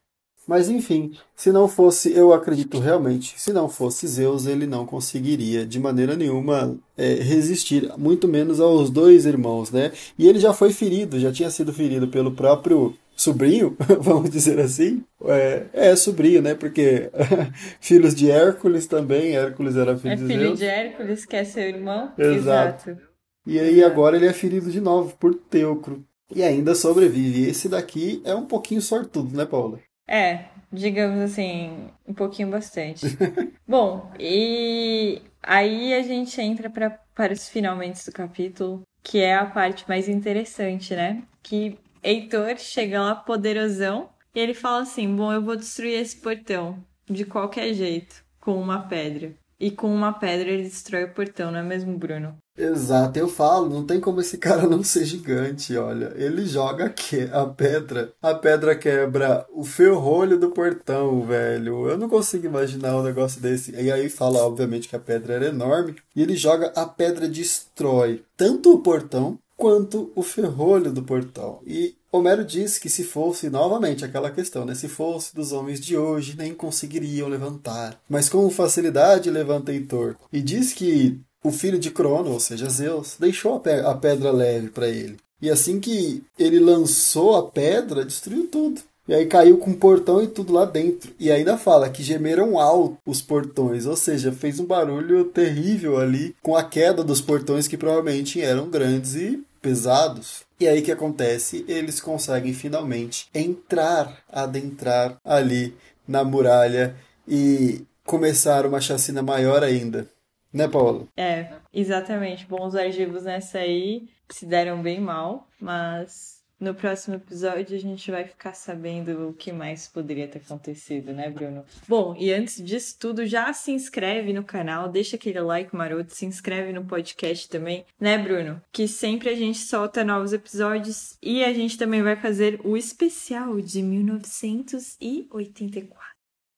Mas 0.49 0.67
enfim, 0.67 1.11
se 1.35 1.51
não 1.51 1.67
fosse, 1.67 2.11
eu 2.11 2.33
acredito 2.33 2.79
realmente, 2.79 3.35
se 3.37 3.53
não 3.53 3.69
fosse 3.69 4.07
Zeus, 4.07 4.47
ele 4.47 4.65
não 4.65 4.83
conseguiria 4.83 5.63
de 5.63 5.79
maneira 5.79 6.15
nenhuma 6.15 6.75
é, 6.97 7.13
resistir, 7.15 7.93
muito 7.99 8.27
menos 8.27 8.59
aos 8.59 8.89
dois 8.89 9.27
irmãos, 9.27 9.69
né? 9.69 9.91
E 10.17 10.27
ele 10.27 10.39
já 10.39 10.51
foi 10.51 10.73
ferido, 10.73 11.19
já 11.19 11.31
tinha 11.31 11.51
sido 11.51 11.71
ferido 11.71 12.07
pelo 12.07 12.31
próprio 12.31 12.95
sobrinho, 13.19 13.75
vamos 13.99 14.29
dizer 14.29 14.59
assim. 14.59 15.03
É, 15.25 15.65
é 15.73 15.95
sobrinho, 15.95 16.41
né? 16.41 16.55
Porque 16.55 17.11
filhos 17.79 18.15
de 18.15 18.31
Hércules 18.31 18.87
também, 18.87 19.35
Hércules 19.35 19.75
era 19.75 19.97
filho 19.97 20.13
É 20.13 20.15
de 20.15 20.25
filho 20.25 20.39
Zeus. 20.47 20.59
de 20.59 20.65
Hércules, 20.65 21.25
que 21.25 21.35
é 21.35 21.43
seu 21.43 21.63
irmão? 21.63 22.13
Exato. 22.17 22.97
E 23.45 23.59
aí 23.59 23.83
agora 23.83 24.15
ele 24.15 24.27
é 24.27 24.33
ferido 24.33 24.71
de 24.71 24.79
novo 24.79 25.15
por 25.17 25.35
Teucro. 25.35 26.03
E 26.33 26.43
ainda 26.43 26.75
sobrevive. 26.75 27.49
Esse 27.49 27.67
daqui 27.67 28.21
é 28.23 28.35
um 28.35 28.45
pouquinho 28.45 28.81
sortudo, 28.81 29.35
né, 29.35 29.45
Paula? 29.45 29.79
É, 30.07 30.45
digamos 30.71 31.19
assim, 31.19 31.89
um 32.07 32.13
pouquinho 32.13 32.49
bastante. 32.49 33.05
Bom, 33.67 34.11
e 34.19 35.21
aí 35.41 35.93
a 35.93 36.03
gente 36.03 36.39
entra 36.39 36.69
pra, 36.69 36.91
para 37.15 37.33
os 37.33 37.49
finalmente 37.49 38.05
do 38.05 38.11
capítulo, 38.11 38.81
que 39.03 39.19
é 39.19 39.35
a 39.35 39.45
parte 39.45 39.87
mais 39.87 40.07
interessante, 40.07 40.95
né? 40.95 41.23
Que 41.41 41.77
Heitor 42.03 42.57
chega 42.57 43.01
lá 43.01 43.15
poderosão 43.15 44.09
e 44.33 44.39
ele 44.39 44.53
fala 44.53 44.81
assim: 44.81 45.15
Bom, 45.15 45.31
eu 45.31 45.41
vou 45.41 45.55
destruir 45.55 45.99
esse 45.99 46.15
portão 46.15 46.83
de 47.09 47.25
qualquer 47.25 47.73
jeito, 47.73 48.23
com 48.39 48.59
uma 48.59 48.83
pedra. 48.83 49.33
E 49.59 49.69
com 49.69 49.93
uma 49.93 50.13
pedra 50.13 50.49
ele 50.49 50.63
destrói 50.63 51.03
o 51.03 51.13
portão, 51.13 51.51
não 51.51 51.59
é 51.59 51.63
mesmo, 51.63 51.97
Bruno? 51.97 52.37
Exato, 52.57 53.19
eu 53.19 53.27
falo, 53.27 53.69
não 53.69 53.85
tem 53.85 53.99
como 53.99 54.21
esse 54.21 54.37
cara 54.39 54.65
não 54.67 54.81
ser 54.83 55.03
gigante, 55.03 55.75
olha. 55.75 56.13
Ele 56.15 56.45
joga 56.45 56.89
que 56.89 57.29
a 57.31 57.45
pedra, 57.45 58.13
a 58.21 58.33
pedra 58.33 58.73
quebra 58.73 59.45
o 59.53 59.65
ferrolho 59.65 60.39
do 60.39 60.51
portão, 60.51 61.21
velho. 61.25 61.89
Eu 61.89 61.97
não 61.97 62.07
consigo 62.07 62.45
imaginar 62.45 62.95
um 62.95 63.03
negócio 63.03 63.41
desse. 63.41 63.71
E 63.71 63.91
aí 63.91 64.09
fala, 64.09 64.39
obviamente, 64.39 64.87
que 64.87 64.95
a 64.95 64.99
pedra 64.99 65.33
era 65.33 65.47
enorme. 65.47 65.95
E 66.15 66.21
ele 66.21 66.37
joga, 66.37 66.71
a 66.75 66.85
pedra 66.85 67.27
destrói 67.27 68.23
tanto 68.37 68.73
o 68.73 68.79
portão 68.79 69.37
quanto 69.59 70.09
o 70.15 70.23
ferrolho 70.23 70.89
do 70.91 71.03
portão. 71.03 71.59
E 71.67 71.93
Homero 72.09 72.45
diz 72.45 72.79
que 72.79 72.89
se 72.89 73.03
fosse 73.03 73.49
novamente 73.49 74.05
aquela 74.05 74.31
questão, 74.31 74.65
né? 74.65 74.73
Se 74.73 74.87
fosse 74.87 75.35
dos 75.35 75.51
homens 75.51 75.81
de 75.81 75.97
hoje, 75.97 76.35
nem 76.37 76.53
conseguiriam 76.53 77.27
levantar. 77.27 77.99
Mas 78.09 78.29
com 78.29 78.49
facilidade 78.49 79.29
levanta 79.29 79.73
Heitor. 79.73 80.15
E 80.31 80.41
diz 80.41 80.71
que 80.71 81.19
o 81.43 81.51
filho 81.51 81.77
de 81.77 81.91
Crono, 81.91 82.31
ou 82.31 82.39
seja, 82.39 82.69
Zeus, 82.69 83.17
deixou 83.19 83.55
a, 83.55 83.59
pe 83.59 83.71
a 83.71 83.93
pedra 83.93 84.31
leve 84.31 84.69
para 84.69 84.87
ele. 84.87 85.17
E 85.41 85.49
assim 85.49 85.79
que 85.79 86.23
ele 86.37 86.59
lançou 86.59 87.35
a 87.35 87.43
pedra, 87.43 88.05
destruiu 88.05 88.47
tudo. 88.47 88.81
E 89.09 89.13
aí 89.13 89.25
caiu 89.25 89.57
com 89.57 89.71
o 89.71 89.77
portão 89.77 90.21
e 90.21 90.27
tudo 90.27 90.53
lá 90.53 90.65
dentro. 90.65 91.11
E 91.19 91.31
ainda 91.31 91.57
fala 91.57 91.89
que 91.89 92.03
gemeram 92.03 92.59
alto 92.59 92.97
os 93.05 93.21
portões, 93.21 93.87
ou 93.87 93.95
seja, 93.95 94.31
fez 94.31 94.59
um 94.59 94.65
barulho 94.65 95.25
terrível 95.25 95.97
ali 95.97 96.35
com 96.43 96.55
a 96.55 96.63
queda 96.63 97.03
dos 97.03 97.19
portões 97.19 97.67
que 97.67 97.75
provavelmente 97.75 98.39
eram 98.39 98.69
grandes 98.69 99.15
e 99.15 99.43
pesados. 99.61 100.43
E 100.59 100.67
aí 100.67 100.81
que 100.81 100.91
acontece? 100.91 101.65
Eles 101.67 102.01
conseguem 102.01 102.53
finalmente 102.53 103.29
entrar, 103.33 104.17
adentrar 104.31 105.17
ali 105.23 105.75
na 106.07 106.23
muralha 106.23 106.95
e 107.27 107.85
começar 108.05 108.65
uma 108.65 108.81
chacina 108.81 109.21
maior 109.21 109.63
ainda. 109.63 110.07
Né, 110.51 110.67
Paula? 110.67 111.05
É, 111.15 111.53
exatamente. 111.71 112.45
Bom, 112.47 112.65
os 112.65 112.75
argivos 112.75 113.23
nessa 113.23 113.59
aí 113.59 114.09
se 114.29 114.45
deram 114.45 114.81
bem 114.81 114.99
mal, 114.99 115.47
mas 115.59 116.38
no 116.59 116.73
próximo 116.73 117.15
episódio 117.15 117.75
a 117.75 117.79
gente 117.79 118.11
vai 118.11 118.25
ficar 118.25 118.53
sabendo 118.53 119.29
o 119.29 119.33
que 119.33 119.51
mais 119.51 119.87
poderia 119.87 120.27
ter 120.27 120.39
acontecido, 120.39 121.13
né, 121.13 121.29
Bruno? 121.29 121.63
Bom, 121.87 122.15
e 122.17 122.33
antes 122.33 122.63
disso 122.63 122.97
tudo, 122.99 123.25
já 123.25 123.51
se 123.53 123.71
inscreve 123.71 124.33
no 124.33 124.43
canal, 124.43 124.89
deixa 124.89 125.15
aquele 125.15 125.39
like 125.39 125.75
maroto, 125.75 126.13
se 126.13 126.25
inscreve 126.25 126.73
no 126.73 126.85
podcast 126.85 127.47
também, 127.47 127.85
né, 127.99 128.17
Bruno? 128.17 128.61
Que 128.71 128.87
sempre 128.87 129.29
a 129.29 129.35
gente 129.35 129.59
solta 129.59 130.03
novos 130.03 130.33
episódios 130.33 131.17
e 131.21 131.43
a 131.43 131.53
gente 131.53 131.77
também 131.77 132.01
vai 132.01 132.15
fazer 132.15 132.59
o 132.63 132.75
especial 132.75 133.61
de 133.61 133.81
1984. 133.81 136.09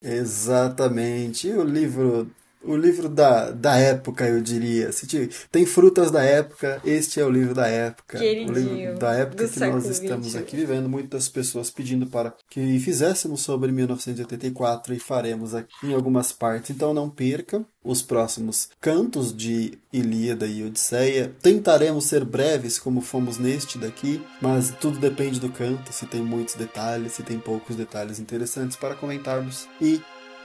Exatamente. 0.01 1.47
E 1.47 1.53
o 1.53 1.63
livro, 1.63 2.31
o 2.63 2.76
livro 2.76 3.10
da, 3.10 3.52
da 3.52 3.76
época, 3.78 4.26
eu 4.28 4.41
diria. 4.41 4.91
Se 4.91 5.08
te- 5.08 5.30
tem 5.52 5.65
frutas 5.65 6.12
da 6.12 6.24
época, 6.24 6.80
este 6.86 7.19
é 7.19 7.26
o 7.26 7.30
livro 7.30 7.54
da 7.56 7.67
época. 7.67 8.17
Queridinho, 8.19 8.50
o 8.52 8.76
livro 8.76 9.00
da 9.00 9.13
época 9.15 9.47
que 9.47 9.60
nós 9.60 9.86
estamos 9.88 10.36
aqui 10.36 10.56
vivendo. 10.56 10.88
Muitas 10.89 11.28
pessoas 11.30 11.69
pedindo 11.69 12.06
para 12.08 12.34
que 12.50 12.80
fizéssemos 12.80 13.41
sobre 13.41 13.71
1984 13.71 14.93
e 14.93 15.00
faremos 15.00 15.54
aqui 15.56 15.88
em 15.88 15.93
algumas 15.93 16.32
partes. 16.32 16.69
Então 16.71 16.93
não 16.93 17.10
perca 17.10 17.63
os 17.84 18.02
próximos 18.02 18.69
cantos 18.80 19.36
de 19.36 19.78
Ilíada 19.91 20.45
e 20.45 20.63
Odisseia. 20.63 21.34
Tentaremos 21.41 22.06
ser 22.06 22.24
breves 22.24 22.78
como 22.78 23.02
fomos 23.02 23.38
neste 23.38 23.78
daqui, 23.78 24.21
mas 24.39 24.71
tudo 24.80 25.00
depende 25.00 25.39
do 25.39 25.50
canto, 25.50 25.91
se 25.91 26.06
tem 26.06 26.21
muitos 26.21 26.56
detalhes, 26.56 27.13
se 27.13 27.24
tem 27.24 27.39
poucos 27.39 27.76
detalhes 27.76 28.19
interessantes 28.19 28.78
para 28.78 28.93
comentarmos. 28.95 29.67
E 29.82 30.00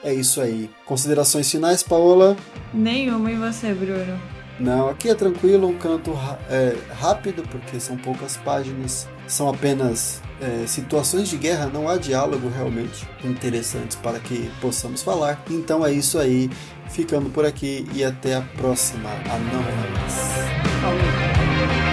é 0.06 0.14
isso 0.14 0.40
aí. 0.40 0.70
Considerações 0.84 1.50
finais, 1.50 1.82
Paola? 1.82 2.36
Nenhuma 2.72 3.30
em 3.30 3.38
você, 3.38 3.74
Bruno. 3.74 4.18
Não, 4.58 4.88
aqui 4.88 5.10
é 5.10 5.14
tranquilo, 5.14 5.68
um 5.68 5.76
canto 5.76 6.12
é, 6.48 6.74
rápido, 6.98 7.42
porque 7.50 7.78
são 7.78 7.96
poucas 7.96 8.38
páginas, 8.38 9.06
são 9.26 9.50
apenas 9.50 10.22
é, 10.40 10.66
situações 10.66 11.28
de 11.28 11.36
guerra, 11.36 11.66
não 11.66 11.88
há 11.88 11.98
diálogo 11.98 12.48
realmente 12.48 13.06
interessantes 13.22 13.96
para 13.96 14.18
que 14.18 14.50
possamos 14.60 15.02
falar. 15.02 15.42
Então 15.50 15.84
é 15.84 15.92
isso 15.92 16.18
aí, 16.18 16.48
ficando 16.88 17.28
por 17.28 17.44
aqui 17.44 17.84
e 17.92 18.02
até 18.02 18.36
a 18.36 18.42
próxima. 18.42 19.10
Anão 19.10 19.62
Reis. 19.62 20.14
Falou. 20.80 21.85